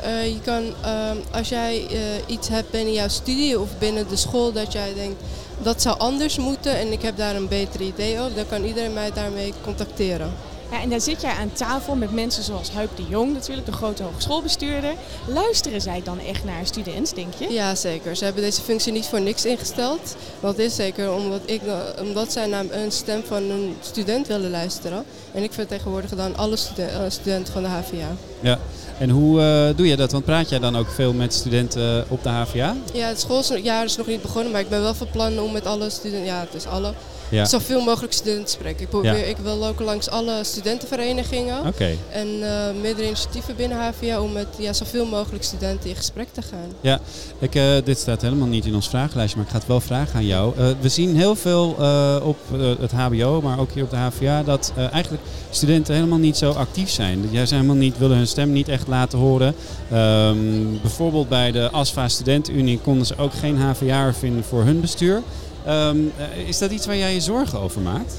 [0.00, 4.16] Eh, je kan, ehm, als jij eh, iets hebt binnen jouw studie of binnen de
[4.16, 5.22] school dat jij denkt
[5.62, 8.92] dat zou anders moeten en ik heb daar een beter idee over, dan kan iedereen
[8.92, 10.32] mij daarmee contacteren.
[10.70, 13.72] Ja, en dan zit jij aan tafel met mensen zoals Huip de Jong natuurlijk, de
[13.72, 14.92] grote hogeschoolbestuurder.
[15.26, 17.52] Luisteren zij dan echt naar een student, denk je?
[17.52, 18.16] Ja, zeker.
[18.16, 20.16] Ze hebben deze functie niet voor niks ingesteld.
[20.40, 24.50] Dat is zeker omdat, ik, eh, omdat zij naar een stem van een student willen
[24.50, 25.04] luisteren.
[25.32, 28.16] En ik vertegenwoordig dan alle studen- eh, studenten van de HVA.
[28.40, 28.58] Ja.
[28.98, 30.12] En hoe eh, doe je dat?
[30.12, 32.76] Want praat jij dan ook veel met studenten op de HVA?
[32.92, 35.66] Ja, het schooljaar is nog niet begonnen, maar ik ben wel van plan om met
[35.66, 36.92] alle studenten, ja, het is alle,
[37.30, 37.44] Ja.
[37.44, 38.82] zoveel mogelijk studenten te spreken.
[38.82, 39.24] Ik, probeer, Ja.
[39.24, 41.74] ik wil ook langs alle studentenverenigingen
[42.10, 46.42] en eh meerdere initiatieven binnen HVA om met ja, zoveel mogelijk studenten in gesprek te
[46.42, 46.68] gaan.
[46.80, 47.00] Ja,
[47.38, 50.14] ik, eh, dit staat helemaal niet in ons vragenlijstje, maar ik ga het wel vragen
[50.14, 50.52] aan jou.
[50.58, 51.76] Eh, we zien heel veel
[52.22, 52.36] op
[52.80, 56.90] het HBO, maar ook hier op de HVA, dat eigenlijk studenten helemaal niet zo actief
[56.90, 57.28] zijn.
[57.30, 59.54] Jij zijn helemaal niet, willen hun stem niet echt laten horen.
[59.90, 60.36] Ehm,
[60.82, 65.22] bijvoorbeeld bij de ASFA Studentenunie konden ze ook geen HVA'er vinden voor hun bestuur.
[65.68, 68.14] Ehm, eh, is dat iets waar jij je zorgen over maakt?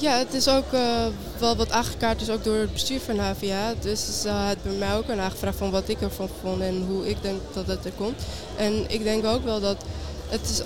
[0.00, 1.06] Ja, het is ook eh,
[1.38, 3.74] wel wat aangekaart dus ook door het bestuur van HVA.
[3.80, 7.08] Dus ze had bij mij ook een aangevraagd van wat ik ervan vond en hoe
[7.08, 8.22] ik denk dat het er komt.
[8.56, 9.76] En ik denk ook wel dat
[10.28, 10.62] het is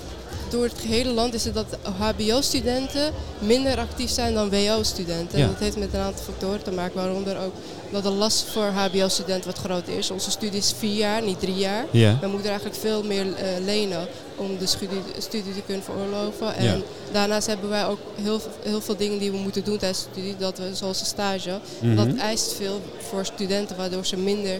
[0.49, 5.37] door het gehele land is het dat HBO-studenten minder actief zijn dan WO-studenten.
[5.37, 5.43] Ja.
[5.43, 7.53] En dat heeft met een aantal factoren te maken, waaronder ook
[7.93, 10.11] dat de last voor HBO-studenten wat groter is.
[10.11, 11.85] Onze studie is vier jaar, niet drie jaar.
[11.91, 12.17] Ja.
[12.21, 16.55] We moeten eigenlijk veel meer eh, lenen om de studie, studie te kunnen veroorloven.
[16.55, 20.09] En daarnaast hebben wij ook heel, heel veel dingen die we moeten doen tijdens de
[20.11, 20.35] studie.
[20.37, 21.59] Dat we, zoals een stage.
[21.79, 21.95] Mhm.
[21.95, 24.59] Dat eist veel voor studenten, waardoor ze minder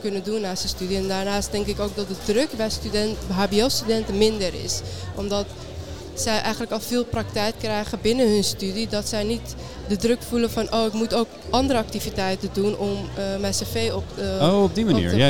[0.00, 0.96] kunnen doen naast de studie.
[0.96, 4.80] En daarnaast denk ik ook dat de druk bij student, HBO-studenten minder is.
[5.14, 5.46] Omdat
[6.20, 8.88] zij eigenlijk al veel praktijk krijgen binnen hun studie.
[8.88, 9.54] Dat zij niet
[9.88, 13.90] de druk voelen van, oh, ik moet ook andere activiteiten doen om eh, mijn cv
[13.94, 15.28] op, eh, Oh, op die manier, te ja,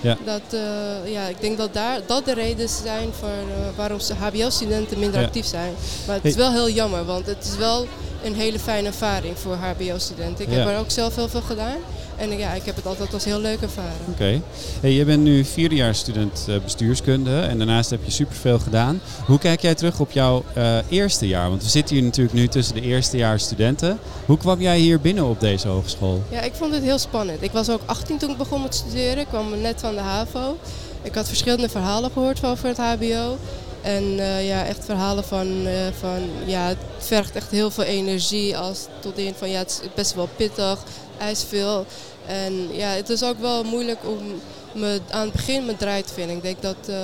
[0.00, 0.16] ja.
[0.24, 3.28] Dat, eh, ja, ik denk dat daar, dat de redenen zijn voor,
[3.76, 5.26] waarom HBO-studenten minder Ja.
[5.26, 5.72] actief zijn.
[6.06, 7.86] Maar het is wel heel jammer, want het is wel
[8.24, 10.44] een hele fijne ervaring voor HBO-studenten.
[10.44, 10.58] Ik Ja.
[10.58, 11.76] heb er ook zelf heel veel gedaan.
[12.22, 14.06] En ja, ik heb het altijd als heel leuk ervaren.
[14.08, 14.40] Oké.
[14.80, 19.00] Hey, je bent nu vierdejaars student eh, bestuurskunde en daarnaast heb je superveel gedaan.
[19.26, 21.48] Hoe kijk jij terug op jouw eh, eerste jaar?
[21.48, 23.98] Want we zitten hier natuurlijk nu tussen de eerstejaars studenten.
[24.26, 26.22] Hoe kwam jij hier binnen op deze hogeschool?
[26.30, 27.42] Ja, ik vond het heel spannend.
[27.42, 29.18] Ik was ook 18 toen ik begon met studeren.
[29.18, 30.58] Ik kwam net van de HAVO.
[31.02, 33.38] Ik had verschillende verhalen gehoord over het HBO.
[33.82, 38.56] En eh, ja, echt verhalen van, eh, van, ja, het vergt echt heel veel energie.
[38.56, 40.78] Als tot in van, ja, het is best wel pittig,
[41.18, 41.86] eist veel.
[42.26, 44.40] En ja, het is ook wel moeilijk om
[44.72, 46.36] me aan het begin mijn draai te vinden.
[46.36, 46.96] Ik denk dat eh,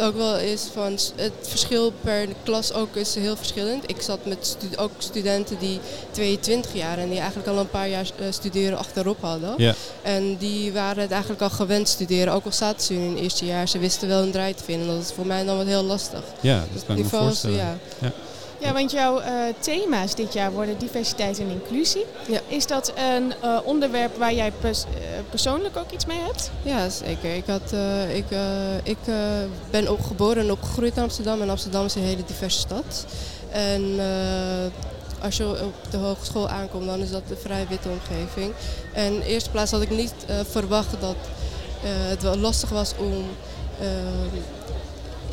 [0.00, 3.90] ook wel is van, het verschil per klas ook is heel verschillend.
[3.90, 5.80] Ik zat met stu- ook studenten die
[6.10, 9.54] 22 jaar en die eigenlijk al een paar jaar eh, studeren achterop hadden.
[9.56, 9.74] Ja.
[10.02, 13.44] En die waren het eigenlijk al gewend studeren, ook al zaten ze in het eerste
[13.44, 13.68] jaar.
[13.68, 14.86] Ze wisten wel een draai te vinden.
[14.88, 16.22] Dat is voor mij dan wat heel lastig.
[16.40, 17.56] Ja, dat kan ik me voorstellen.
[18.00, 18.12] Ja.
[18.60, 22.04] Ja, want jouw eh, thema's dit jaar worden diversiteit en inclusie.
[22.46, 24.90] Is dat een eh, onderwerp waar jij pers- eh,
[25.30, 26.50] persoonlijk ook iets mee hebt?
[26.62, 27.34] Ja, zeker.
[27.34, 27.72] Ik, had,
[28.12, 28.24] ik,
[28.82, 28.98] ik
[29.70, 31.42] ben ook geboren en opgegroeid in Amsterdam.
[31.42, 33.06] En Amsterdam is een hele diverse stad.
[33.50, 34.00] En
[35.22, 38.52] als je op de hogeschool aankomt, dan is dat een vrij witte omgeving.
[38.92, 40.14] En in de eerste plaats had ik niet
[40.50, 41.16] verwacht dat
[41.82, 43.24] het wel lastig was om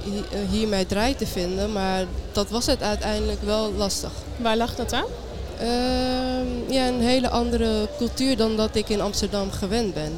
[0.06, 1.72] eh, hi- hier mijn draai te vinden.
[1.72, 4.12] Maar dat was het uiteindelijk wel lastig.
[4.38, 5.06] Waar lag dat aan?
[5.60, 10.14] Ehm, ja, een hele andere cultuur dan dat ik in Amsterdam gewend ben.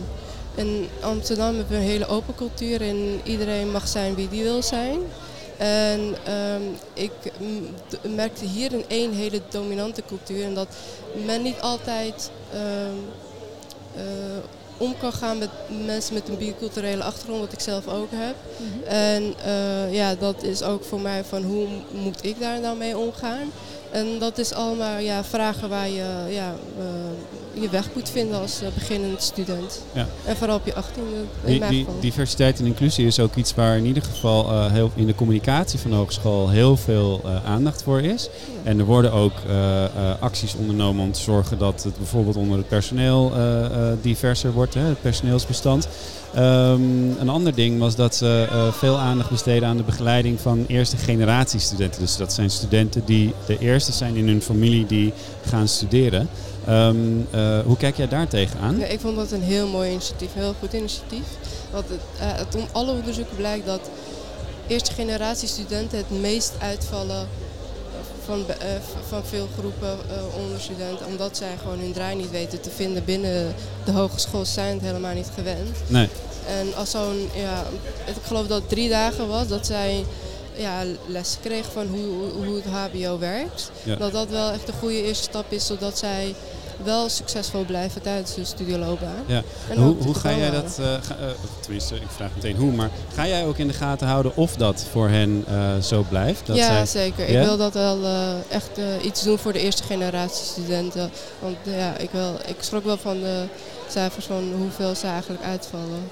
[0.55, 4.63] In Amsterdam hebben we een hele open cultuur en iedereen mag zijn wie die wil
[4.63, 4.99] zijn.
[5.57, 6.61] En ehm,
[6.93, 7.11] ik
[8.15, 10.67] merkte hier een één hele dominante cultuur en dat
[11.25, 12.95] men niet altijd ehm,
[13.95, 14.03] eh,
[14.77, 15.49] om kan gaan met
[15.85, 18.35] mensen met een biculturele achtergrond, wat ik zelf ook heb.
[18.87, 22.97] En eh, ja, dat is ook voor mij van hoe moet ik daar nou mee
[22.97, 23.51] omgaan.
[23.91, 26.85] En dat is allemaal ja, vragen waar je ja, eh,
[27.61, 29.81] je weg moet vinden als eh, beginnend student.
[29.93, 30.07] Ja.
[30.25, 31.99] En vooral op je 18e in Die, mijn die geval.
[32.01, 35.79] diversiteit en inclusie is ook iets waar in ieder geval eh, heel, in de communicatie
[35.79, 38.29] van de hogeschool heel veel eh, aandacht voor is.
[38.63, 39.33] En er worden ook
[40.19, 43.31] acties ondernomen om te zorgen dat het bijvoorbeeld onder het personeel
[44.01, 45.87] diverser wordt, hè, het personeelsbestand.
[46.33, 46.81] Ehm,
[47.19, 51.59] een ander ding was dat ze veel aandacht besteden aan de begeleiding van eerste generatie
[51.59, 52.01] studenten.
[52.01, 55.13] Dus dat zijn studenten die de eerste zijn in hun familie die
[55.45, 56.29] gaan studeren.
[56.67, 56.97] Ehm,
[57.31, 58.79] eh, hoe kijk jij daar tegenaan?
[58.79, 61.23] Ja, ik vond dat een heel mooi initiatief, een heel goed initiatief.
[61.71, 63.89] Want het, het, om alle onderzoeken blijkt dat
[64.67, 67.27] eerste generatie studenten het meest uitvallen
[68.25, 69.97] van, eh, v- van veel groepen
[70.43, 71.05] onder studenten.
[71.05, 73.53] Omdat zij gewoon hun draai niet weten te vinden binnen
[73.85, 74.45] de hogeschool.
[74.45, 75.69] Zijn het helemaal niet gewend.
[75.87, 76.09] Nee.
[76.47, 77.63] En als zo'n, ja,
[78.05, 80.05] ik geloof dat het drie dagen was dat zij
[80.55, 83.71] ja, les kregen van hoe, hoe- hoe het HBO werkt.
[83.83, 83.95] Ja.
[83.95, 86.35] Dat dat wel echt een goede eerste stap is, zodat zij
[86.83, 89.23] wel succesvol blijven tijdens hun studieloopbaan.
[89.25, 89.41] Ja.
[89.69, 91.25] En hoe hoe ga jij dat, ga- eh,
[91.59, 94.85] tenminste ik vraag meteen hoe, maar ga jij ook in de gaten houden of dat
[94.91, 96.45] voor hen eh, zo blijft?
[96.47, 97.27] Dat ja, zij- zeker.
[97.27, 97.97] Ik wil dat wel
[98.49, 98.69] echt
[99.03, 101.09] iets doen voor de eerste generatie studenten.
[101.39, 103.43] Want ja, ik, wil, ik schrok wel van de
[103.89, 106.09] cijfers van hoeveel ze eigenlijk uitvallen.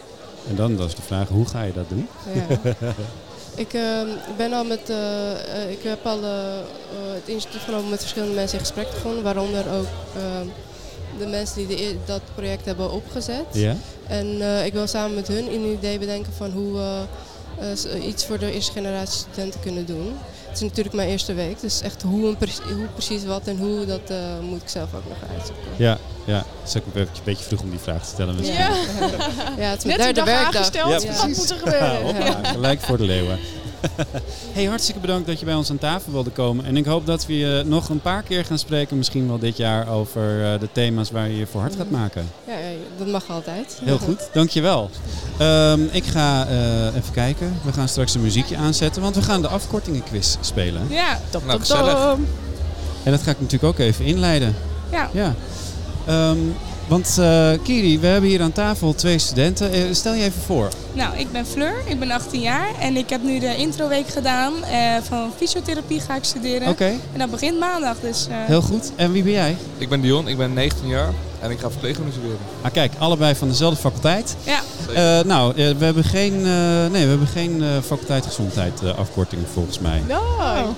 [0.50, 2.08] En dan is de vraag, hoe ga je dat doen?
[2.34, 2.74] Ja.
[3.56, 6.32] Ik ehm, ben al met, eh, eh, ik heb al eh,
[7.14, 10.48] het initiatief genomen met verschillende mensen in gesprek te gaan, waaronder ook ehm,
[11.20, 13.46] de mensen die de, e- dat project hebben opgezet.
[13.52, 13.76] Ja.
[14.08, 18.52] En ik wil samen met hun een idee bedenken van hoe we iets voor de
[18.52, 20.18] eerste generatie studenten kunnen doen.
[20.48, 23.86] Het is natuurlijk mijn eerste week, dus echt hoe, pre- hoe precies wat en hoe,
[23.86, 25.64] dat moet ik zelf ook nog uitzoeken.
[25.78, 26.36] Ja, ja.
[26.62, 28.58] Het is ook een beetje vroeg om die vraag te stellen misschien.
[28.58, 28.70] Ja.
[29.58, 30.56] Ja, het is Net de derde dag werkdag.
[30.56, 31.38] aangesteld, Ja, wat precies.
[31.38, 32.02] moet er gebeuren?
[32.02, 33.40] Hoppa, gelijk voor de leeuwen.
[34.54, 36.66] hey, hartstikke bedankt dat je bij ons aan tafel wilde komen.
[36.66, 39.58] En ik hoop dat we je nog een paar keer gaan spreken, misschien wel dit
[39.58, 42.30] jaar, over eh, de thema's waar je je voor hard gaat maken.
[42.48, 43.80] Ja, ja, dat mag altijd.
[43.84, 44.90] Heel goed, dankjewel.
[45.38, 47.60] Ehm ik ga eh, even kijken.
[47.64, 50.82] We gaan straks een muziekje aanzetten, want we gaan de afkortingenquiz spelen.
[50.90, 52.20] Ja, top, Nou, top, top.
[53.04, 54.56] En dat ga ik natuurlijk ook even inleiden.
[54.92, 55.10] Ja.
[55.14, 55.34] ja.
[56.08, 56.38] Ehm,
[56.88, 59.72] Want eh, Kiri, we hebben hier aan tafel twee studenten.
[59.72, 60.70] Eh, stel je even voor.
[60.94, 64.54] Nou, ik ben Fleur, ik ben 18 jaar en ik heb nu de introweek gedaan.
[64.64, 66.68] Eh, van fysiotherapie ga ik studeren.
[66.68, 66.86] Oké.
[67.14, 68.28] En dat begint maandag, dus...
[68.30, 68.92] eh, Heel goed.
[68.96, 69.56] En wie ben jij?
[69.78, 72.38] Ik ben Dion, ik ben 19 jaar en ik ga verpleegkunde studeren.
[72.62, 74.36] Ah, kijk, allebei van dezelfde faculteit.
[74.44, 74.60] Ja.
[75.20, 78.98] Eh, nou, eh, we hebben geen, eh, nee, we hebben geen eh, faculteit gezondheid eh,
[78.98, 80.02] afkorting volgens mij.
[80.08, 80.22] No.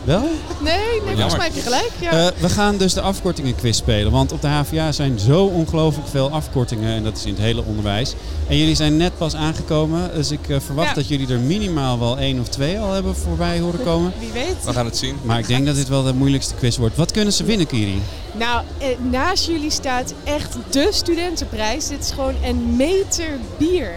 [0.04, 0.30] Wel?
[0.62, 1.92] Nee, nee volgens mij heb je gelijk.
[2.00, 2.12] Ja.
[2.12, 4.12] Eh, we gaan dus de afkortingenquiz spelen.
[4.12, 6.94] Want op de HVA zijn zo ongelooflijk veel afkortingen.
[6.96, 8.14] En dat is in het hele onderwijs.
[8.50, 10.10] En jullie zijn net pas aangekomen.
[10.16, 10.94] Dus ik verwacht Ja.
[10.94, 14.14] dat jullie er minimaal wel één of twee al hebben voorbij horen komen.
[14.20, 14.56] Wie weet.
[14.66, 15.16] We gaan het zien.
[15.24, 16.96] Maar ik denk dat dit wel de moeilijkste quiz wordt.
[16.96, 18.02] Wat kunnen ze winnen, Kiri?
[18.38, 21.88] Nou, eh, naast jullie staat echt de studentenprijs.
[21.88, 23.92] Dit is gewoon een meter bier.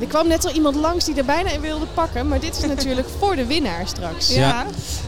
[0.00, 2.28] Er kwam net al iemand langs die er bijna in wilde pakken.
[2.28, 4.36] Maar dit is natuurlijk voor de winnaar straks.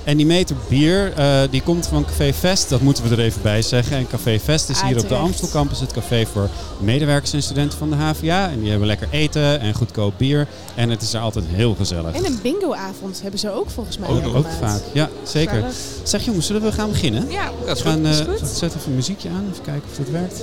[0.05, 2.69] En die meter bier, eh, die komt van Café Vest.
[2.69, 3.97] Dat moeten we er even bij zeggen.
[3.97, 5.15] En Café Vest is hier op de.
[5.15, 6.49] Amstel Campus het café voor
[6.79, 8.51] medewerkers en studenten van de HVA.
[8.51, 10.47] En die hebben lekker eten en goedkoop bier.
[10.75, 12.15] En het is er altijd heel gezellig.
[12.15, 14.09] En een bingoavond hebben ze ook volgens mij.
[14.09, 15.53] Ook, ook vaak, ja, zeker.
[15.53, 15.75] Gezellig.
[16.03, 17.31] Zeg jongens, zullen we gaan beginnen?
[17.31, 18.49] Ja, we is gaan, is eh, goed.
[18.49, 20.43] Zet even een muziekje aan, even kijken of dat werkt.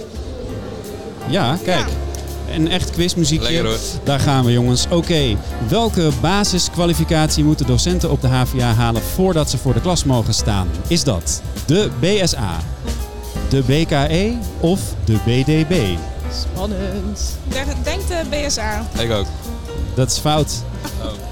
[1.30, 1.88] Ja, kijk.
[2.52, 3.52] Een echt quizmuziekje.
[3.52, 3.80] Lekker, hoor.
[4.04, 4.86] Daar gaan we jongens.
[4.90, 10.34] Oké, welke basiskwalificatie moeten docenten op de HVA halen voordat ze voor de klas mogen
[10.34, 10.68] staan?
[10.88, 12.60] Is dat de BSA,
[13.50, 15.98] de BKE of de BDB?
[16.32, 17.38] Spannend.
[17.84, 18.88] Denk de BSA.
[19.00, 19.26] Ik ook.
[19.98, 20.52] Dat is fout.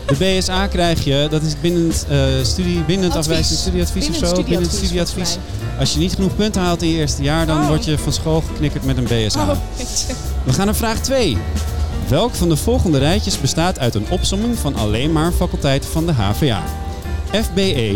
[0.05, 4.15] De BSA krijg je, dat is binnen het, eh, studie, binnen het afwijzend studieadvies of
[4.15, 4.33] zo.
[4.43, 5.37] Binnen het studieadvies.
[5.79, 7.67] Als je niet genoeg punten haalt in je eerste jaar, dan Oh.
[7.67, 9.41] word je van school geknikkerd met een BSA.
[9.41, 9.57] Oh.
[10.43, 11.37] We gaan naar vraag 2.
[12.07, 16.13] Welk van de volgende rijtjes bestaat uit een opsomming van alleen maar faculteiten van de
[16.13, 16.63] HVA?
[17.31, 17.95] FBE,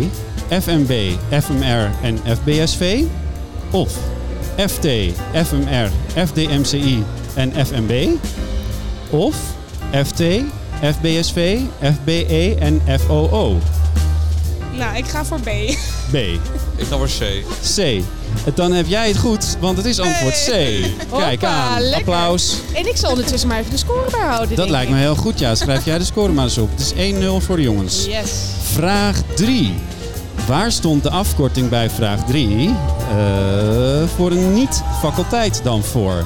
[0.62, 3.03] FMB, FMR en FBSV?
[3.71, 3.93] Of
[4.67, 4.88] FT,
[5.45, 5.89] FMR,
[6.25, 7.03] FDMCI
[7.34, 8.08] en FMB?
[9.10, 9.36] Of
[10.05, 10.21] FT,
[10.84, 13.58] FBSV, FBE en FOO?
[14.78, 15.50] Nou, ik ga voor B.
[16.12, 16.15] B.
[16.76, 17.44] Ik ga voor C.
[17.76, 18.02] C.
[18.56, 20.50] Dan heb jij het goed, want het is antwoord C.
[20.50, 21.82] Kijk Hoppa, aan.
[21.82, 21.98] lekker.
[22.13, 22.56] Applaus.
[22.74, 24.56] En ik zal ondertussen maar even de score bijhouden.
[24.56, 24.96] Dat lijkt ik.
[24.96, 25.56] me heel goed, ja.
[25.56, 26.70] Schrijf jij de score maar eens op.
[26.76, 28.06] Het is 1-0 voor de jongens.
[28.06, 28.32] Yes.
[28.74, 29.74] Vraag 3.
[30.48, 32.76] Waar stond de afkorting bij vraag 3 eh,
[34.15, 36.24] voor een niet-faculteit dan voor?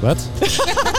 [0.00, 0.18] Wat?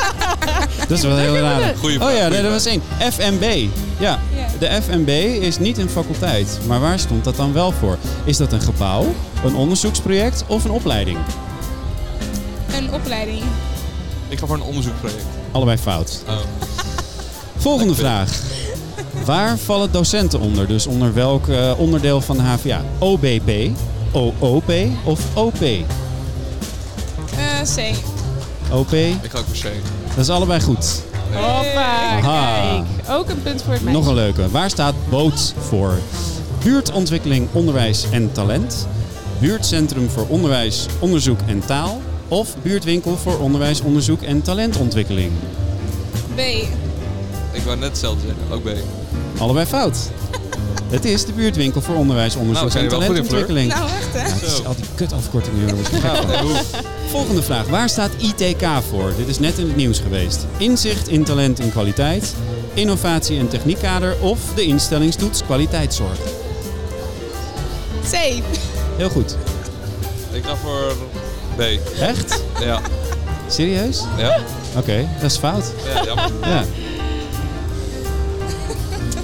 [0.87, 1.75] dat is wel heel raar.
[1.79, 2.81] Goeie Oh vraag, ja, nee, dat was één.
[3.11, 3.67] FMB.
[3.99, 4.19] Ja,
[4.59, 5.09] de FMB
[5.41, 6.59] is niet een faculteit.
[6.67, 7.97] Maar waar stond dat dan wel voor?
[8.23, 11.17] Is dat een gebouw, een onderzoeksproject of een opleiding?
[12.77, 13.41] Een opleiding.
[14.27, 15.23] Ik ga voor een onderzoekproject.
[15.51, 16.23] Allebei fout.
[16.27, 16.37] Oh.
[17.57, 18.39] Volgende vraag.
[19.25, 20.67] Waar vallen docenten onder?
[20.67, 22.83] Dus onder welk eh, onderdeel van de HVA?
[22.99, 23.51] OBP,
[24.11, 24.71] OOP
[25.03, 25.61] of OP?
[25.61, 25.85] Eh,
[27.75, 28.14] C.
[28.71, 29.73] OP, Ik ga ook voor C.
[30.15, 31.01] dat is allebei goed.
[31.33, 33.09] Hoppa, kijk.
[33.17, 33.99] Ook een punt voor het meisje.
[33.99, 34.49] Nog een leuke.
[34.49, 35.93] Waar staat BOOT voor?
[36.63, 38.87] Buurtontwikkeling, onderwijs en talent.
[39.39, 42.01] Buurtcentrum voor onderwijs, onderzoek en taal.
[42.27, 45.31] Of buurtwinkel voor onderwijs, onderzoek en talentontwikkeling.
[46.35, 46.39] B.
[47.51, 48.69] Ik wou net hetzelfde zeggen, ook B.
[49.41, 49.97] Allebei fout.
[50.89, 53.73] Het is de buurtwinkel voor onderwijs, onderzoek Nou, en talentontwikkeling.
[53.73, 54.27] Nou, echt hè?
[54.27, 55.89] Ja, het is al die kutafkortingen, jongens.
[55.89, 56.55] Nou,
[57.07, 57.67] Volgende vraag.
[57.67, 59.13] Waar staat ITK voor?
[59.17, 60.45] Dit is net in het nieuws geweest.
[60.57, 62.35] Inzicht in talent en kwaliteit,
[62.73, 66.17] innovatie en techniekkader of de instellingstoets kwaliteitszorg.
[68.11, 68.15] C.
[68.97, 69.35] Heel goed.
[70.31, 70.95] Ik ga voor
[71.55, 71.61] B.
[71.99, 72.43] Echt?
[72.59, 72.81] Ja.
[73.47, 74.03] Serieus?
[74.17, 74.39] Ja.
[74.77, 75.71] Oké, dat is fout.
[75.93, 76.31] Ja, jammer.
[76.41, 76.63] Ja.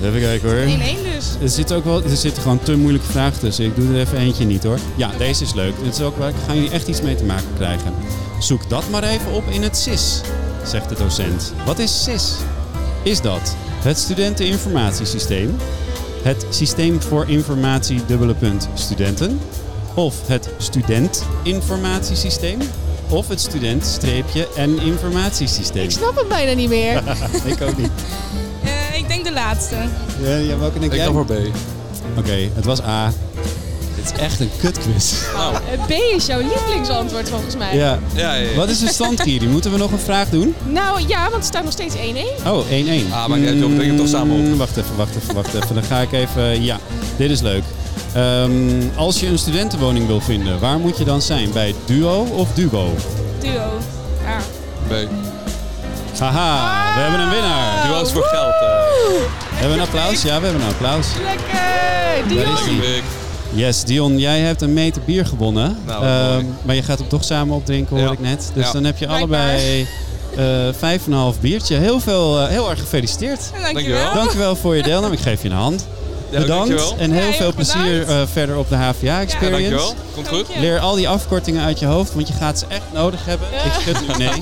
[0.04, 0.80] Even kijken hoor.
[0.80, 0.82] 1-1
[1.16, 1.36] dus.
[1.42, 3.66] Er zitten ook wel, er zitten gewoon te moeilijke vragen tussen.
[3.66, 4.80] Ik doe er even eentje niet hoor.
[4.96, 5.74] Ja, deze is leuk.
[5.84, 7.94] Dit is ook, waar gaan jullie echt iets mee te maken krijgen.
[8.40, 10.22] Zoek dat maar even op in het SIS,
[10.66, 11.54] zegt de docent.
[11.66, 12.36] Wat is SIS?
[13.04, 15.56] Is dat het studenteninformatiesysteem?
[16.22, 19.40] Het systeem voor informatie dubbele punt studenten?
[19.94, 22.60] Of het studentinformatiesysteem?
[23.10, 25.84] Of het student-streepje en informatiesysteem?
[25.84, 27.04] Ik snap het bijna niet meer.
[27.54, 27.92] ik ook niet.
[29.12, 29.76] Eh, ik denk de laatste.
[30.22, 31.06] Ja, ja, welke denk Ik jij?
[31.08, 31.32] ga voor B.
[32.18, 33.14] Oké, het was A.
[33.96, 35.14] Dit is echt een kutquiz.
[35.36, 35.54] Nou.
[35.56, 37.76] Eh, B is jouw lievelingsantwoord volgens mij.
[37.76, 38.00] Ja.
[38.16, 38.56] Ja, ja, ja.
[38.56, 39.48] Wat is de stand, Kiri?
[39.48, 40.56] Moeten we nog een vraag doen?
[40.68, 42.48] Nou ja, want het staat nog steeds 1-1.
[42.48, 43.12] Oh, 1-1.
[43.12, 43.78] Ah, maar uit, joh.
[43.78, 44.42] We toch samen op.
[44.46, 45.76] Mm, Wacht even, wacht even, wacht even.
[45.76, 46.64] Dan ga ik even...
[46.64, 46.80] Ja,
[47.18, 47.64] dit is leuk.
[48.14, 48.52] Ehm,
[48.96, 51.52] als je een studentenwoning wil vinden, waar moet je dan zijn?
[51.52, 52.96] Bij Duo of Duo?
[53.40, 53.78] Duo.
[54.28, 54.38] A.
[54.88, 54.94] B.
[56.20, 57.88] Haha, we hebben een winnaar.
[57.88, 58.54] Duo is voor geld.
[58.54, 59.22] eh.
[59.54, 60.22] Hebben we een applaus?
[60.22, 61.08] Ja, we hebben een applaus.
[61.24, 62.36] Lekker!
[62.46, 62.82] Daar is Dion!
[63.54, 65.78] Yes, Dion, jij hebt een meter bier gewonnen.
[65.86, 68.12] Nou, Ehm, maar je gaat hem toch samen opdrinken, hoor Ja.
[68.12, 68.52] ik net.
[68.54, 68.72] Dus Ja.
[68.72, 69.40] dan heb je Blijkbaar.
[69.40, 69.88] allebei
[70.38, 70.46] eh
[70.78, 71.76] vijf en een half biertje.
[71.76, 73.40] Heel, veel, eh, heel erg gefeliciteerd.
[73.74, 74.14] Dankjewel.
[74.14, 75.14] Dankjewel voor je deelname.
[75.14, 75.88] Ik geef je een hand.
[76.40, 76.96] Bedankt dankjewel.
[76.98, 79.46] en heel Ja, veel plezier eh, verder op de HVA Experience.
[79.46, 79.94] Ja, dankjewel.
[80.14, 80.46] Komt goed.
[80.60, 83.48] Leer al die afkortingen uit je hoofd, want je gaat ze echt nodig hebben.
[83.66, 84.40] Ik schud nu nee.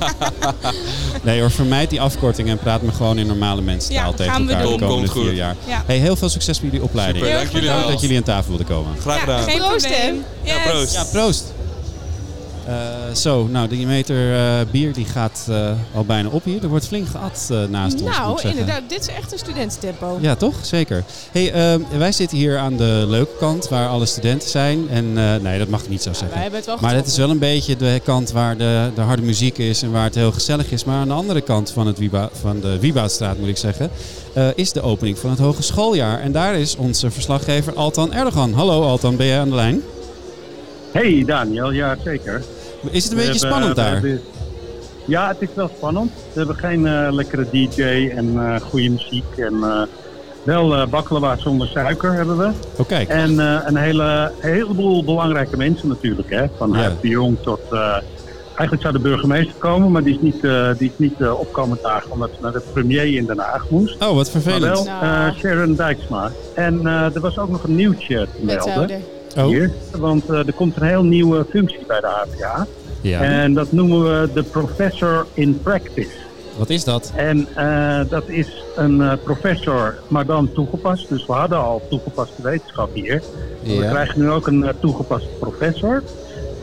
[1.24, 4.46] nee hoor, vermijd die afkortingen en praat me gewoon in normale mensentaal Ja, tegen gaan
[4.46, 5.36] we elkaar de komende Komt vier goed.
[5.36, 5.56] jaar.
[5.68, 5.84] Ja.
[5.86, 7.26] Hey, heel veel succes bij jullie opleiding.
[7.26, 7.88] Super, dank jullie wel.
[7.88, 8.96] dat jullie aan tafel wilden komen.
[9.02, 9.44] Graag gedaan.
[9.44, 10.24] Geen Proost, probleem.
[10.44, 10.94] Ja, proost.
[10.94, 11.44] Ja, proost.
[12.70, 16.64] Eh, zo, nou, die meter eh, bier die gaat eh, al bijna op hier.
[16.64, 19.38] Er wordt flink geat eh, naast ons, moet ik Nou, inderdaad, dit is echt een
[19.38, 20.18] studententempo.
[20.22, 20.56] Ja, toch?
[20.62, 21.04] Zeker.
[21.32, 24.90] Hey, ehm, wij zitten hier aan de leuke kant waar alle studenten zijn.
[24.90, 26.30] En eh, nee, dat mag ik niet zo zeggen.
[26.32, 27.24] wij hebben het wel maar het getroffen.
[27.24, 30.16] is wel een beetje de kant waar de, de harde muziek is en waar het
[30.16, 30.84] heel gezellig is.
[30.84, 33.90] Maar aan de andere kant van, het Wieba, van de Wieboudstraat, moet ik zeggen,
[34.34, 36.20] eh, is de opening van het hogeschooljaar.
[36.20, 38.54] En daar is onze verslaggever Altan Erdogan.
[38.54, 39.82] Hallo Altan, ben jij aan de lijn?
[40.92, 42.44] Hey Daniel, ja zeker.
[42.92, 43.92] Is het een We beetje hebben- spannend we daar?
[43.92, 44.22] hebben-
[45.06, 46.12] ja, het is wel spannend.
[46.34, 47.82] We hebben geen eh, lekkere DJ
[48.16, 49.38] en eh, goede muziek.
[49.38, 49.82] En, eh,
[50.44, 52.50] wel eh baklava zonder suiker hebben we.
[52.78, 52.96] Oké.
[52.96, 56.30] En eh, een hele, heleboel belangrijke mensen natuurlijk.
[56.30, 56.46] Hè?
[56.58, 56.78] Van Ja.
[56.78, 57.60] Huip de Jong tot...
[57.72, 57.98] eh,
[58.48, 61.78] eigenlijk zou de burgemeester komen, maar die is niet, eh, die is niet eh, opkomen
[61.82, 64.04] dagen omdat ze naar de premier in Den Haag moest.
[64.04, 64.86] Oh, wat vervelend.
[64.86, 66.32] Maar wel eh, Sharon Dijksma.
[66.56, 68.66] En eh, er was ook nog een nieuwtje te melden.
[68.66, 69.00] Wethouder.
[69.40, 69.48] Oh.
[69.48, 72.68] Hier, want eh, er komt een heel nieuwe functie bij de HVA.
[73.02, 73.22] Ja.
[73.22, 76.28] En dat noemen we de Professor in Practice.
[76.58, 77.12] Wat is dat?
[77.16, 81.10] En eh, dat is een eh, professor, maar dan toegepast.
[81.10, 83.24] Dus we hadden al toegepaste wetenschap hier.
[83.64, 86.04] We krijgen nu ook een toegepaste professor.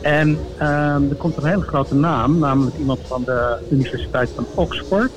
[0.01, 5.11] En ehm, er komt een hele grote naam, namelijk iemand van de Universiteit van Oxford.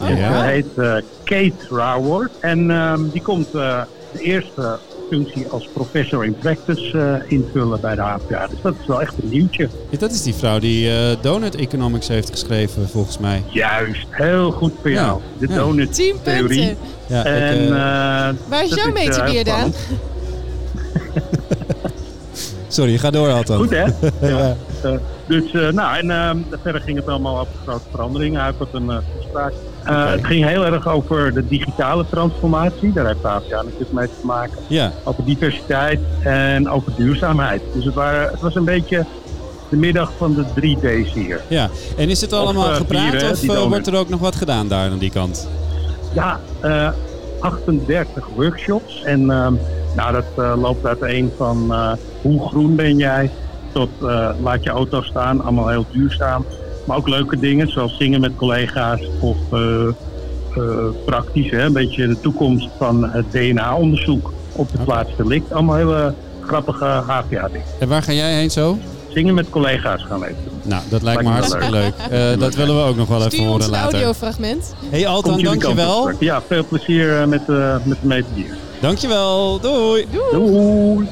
[0.00, 0.14] Oh, ja.
[0.14, 2.32] Hij heet Kate Raworth.
[2.40, 3.86] En ehm, die komt de
[4.18, 4.78] eerste
[5.10, 8.46] functie als professor in practice eh, invullen bij de HVA.
[8.46, 9.68] Dus dat is wel echt een nieuwtje.
[9.90, 13.42] Ja, dat is die vrouw die eh, Donut Economics heeft geschreven, volgens mij.
[13.50, 15.04] Juist, heel goed voor Ja.
[15.04, 15.20] jou.
[15.38, 15.54] De Ja.
[15.56, 16.58] donut Tien theorie.
[16.66, 16.76] punten.
[17.06, 19.72] Ja, ik, en, eh, Waar is jouw meterbier dan?
[22.68, 23.56] Sorry, ga door Altan.
[23.56, 23.84] Goed hè?
[24.28, 24.56] ja.
[24.82, 24.98] Ja.
[25.26, 28.40] Dus uh, nou, en uh, verder ging het allemaal over grote veranderingen.
[28.40, 29.52] Hij had een uh, toespraak.
[29.88, 30.10] Okay.
[30.12, 32.92] Het ging heel erg over de digitale transformatie.
[32.92, 34.58] Daar heeft APA natuurlijk mee te maken.
[34.66, 34.92] Ja.
[35.04, 37.62] Over diversiteit en over duurzaamheid.
[37.74, 39.04] Dus het, waren, het was een beetje
[39.68, 41.40] de middag van de drie D's hier.
[41.48, 44.90] Ja, en is het allemaal of, gepraat of wordt er ook nog wat gedaan daar
[44.90, 45.48] aan die kant?
[46.14, 46.40] Ja,
[47.40, 49.02] 38 workshops.
[49.02, 49.48] En uh,
[49.96, 51.74] nou, dat loopt uiteen van
[52.22, 53.30] hoe groen ben jij
[53.72, 53.90] tot
[54.42, 56.44] laat je auto staan, allemaal heel duurzaam.
[56.86, 59.36] Maar ook leuke dingen zoals zingen met collega's of
[61.04, 65.52] praktisch, hè, een beetje de toekomst van het DNA-onderzoek op de plaats delict.
[65.52, 67.66] Allemaal hele grappige HVA-dingen.
[67.80, 68.78] En waar ga jij heen zo?
[69.08, 70.60] Zingen met collega's gaan we even doen.
[70.62, 71.92] Nou, dat lijkt me hartstikke leuk.
[72.10, 72.40] leuk.
[72.40, 73.92] dat willen we ook nog wel even horen later.
[73.92, 74.74] audiofragment.
[74.90, 76.10] Hey Altan, dankjewel.
[76.20, 78.56] Ja, veel plezier met, uh, met de meterdier.
[78.80, 80.06] Dankjewel, doei.
[80.12, 80.52] Doei.
[80.52, 81.08] doei.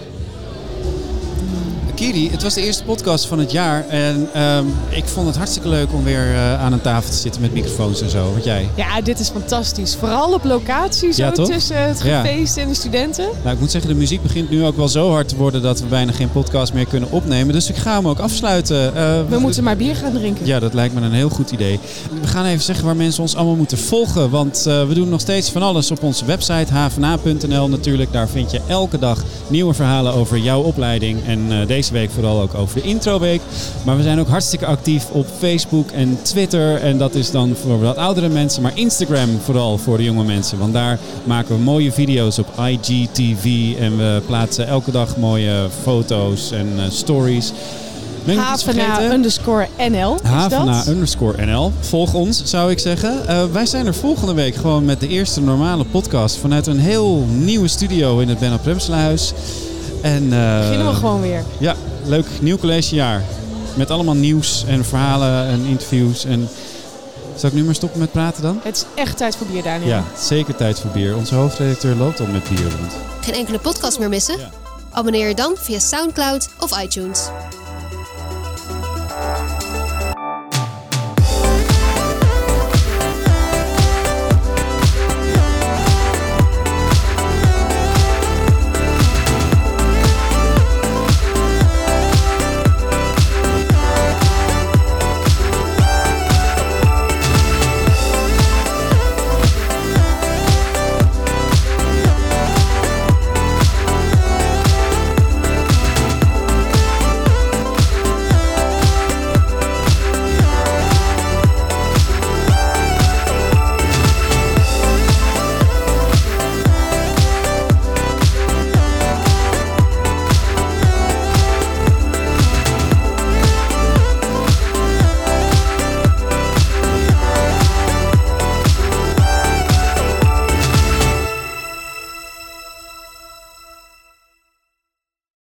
[2.04, 5.68] Kiri, het was de eerste podcast van het jaar en um, ik vond het hartstikke
[5.68, 8.32] leuk om weer uh, aan een tafel te zitten met microfoons en zo.
[8.34, 8.68] Wat jij?
[8.74, 9.94] Ja, dit is fantastisch.
[9.94, 12.62] Vooral op locatie, zo ja, tussen het feest ja.
[12.62, 13.28] en de studenten.
[13.42, 15.80] Nou, ik moet zeggen, de muziek begint nu ook wel zo hard te worden dat
[15.80, 17.54] we bijna geen podcast meer kunnen opnemen.
[17.54, 18.92] Dus ik ga hem ook afsluiten.
[18.96, 20.46] Uh, we moeten maar bier gaan drinken.
[20.46, 21.80] Ja, dat lijkt me een heel goed idee.
[22.20, 25.20] We gaan even zeggen waar mensen ons allemaal moeten volgen, want uh, we doen nog
[25.20, 28.12] steeds van alles op onze website havena.nl natuurlijk.
[28.12, 32.54] Daar vind je elke dag nieuwe verhalen over jouw opleiding en deze week vooral ook
[32.54, 33.40] over de introweek.
[33.84, 36.80] Maar we zijn ook hartstikke actief op Facebook en Twitter.
[36.80, 38.62] En dat is dan voor wat oudere mensen.
[38.62, 40.58] Maar Instagram vooral voor de jonge mensen.
[40.58, 43.74] Want daar maken we mooie video's op IGTV.
[43.78, 47.52] En we plaatsen elke dag mooie foto's en uh, stories.
[48.32, 50.16] Havena underscore NL.
[50.22, 51.72] Havena underscore NL.
[51.80, 53.22] Volg ons, zou ik zeggen.
[53.28, 57.26] Uh, wij zijn er volgende week gewoon met de eerste normale podcast vanuit een heel
[57.28, 59.32] nieuwe studio in het Benno Premselahuis.
[60.04, 61.42] En, uh, Beginnen we gewoon weer.
[61.58, 63.22] Ja, leuk nieuw collegejaar.
[63.74, 66.24] Met allemaal nieuws en verhalen en interviews.
[66.24, 66.48] En
[67.36, 68.60] zal ik nu maar stoppen met praten dan?
[68.62, 69.88] Het is echt tijd voor bier, Daniel.
[69.88, 71.16] Ja, zeker tijd voor bier.
[71.16, 72.92] Onze hoofdredacteur loopt al met bier rond.
[73.20, 74.38] Geen enkele podcast meer missen?
[74.38, 74.50] Ja.
[74.90, 77.28] Abonneer je dan via Soundcloud of iTunes.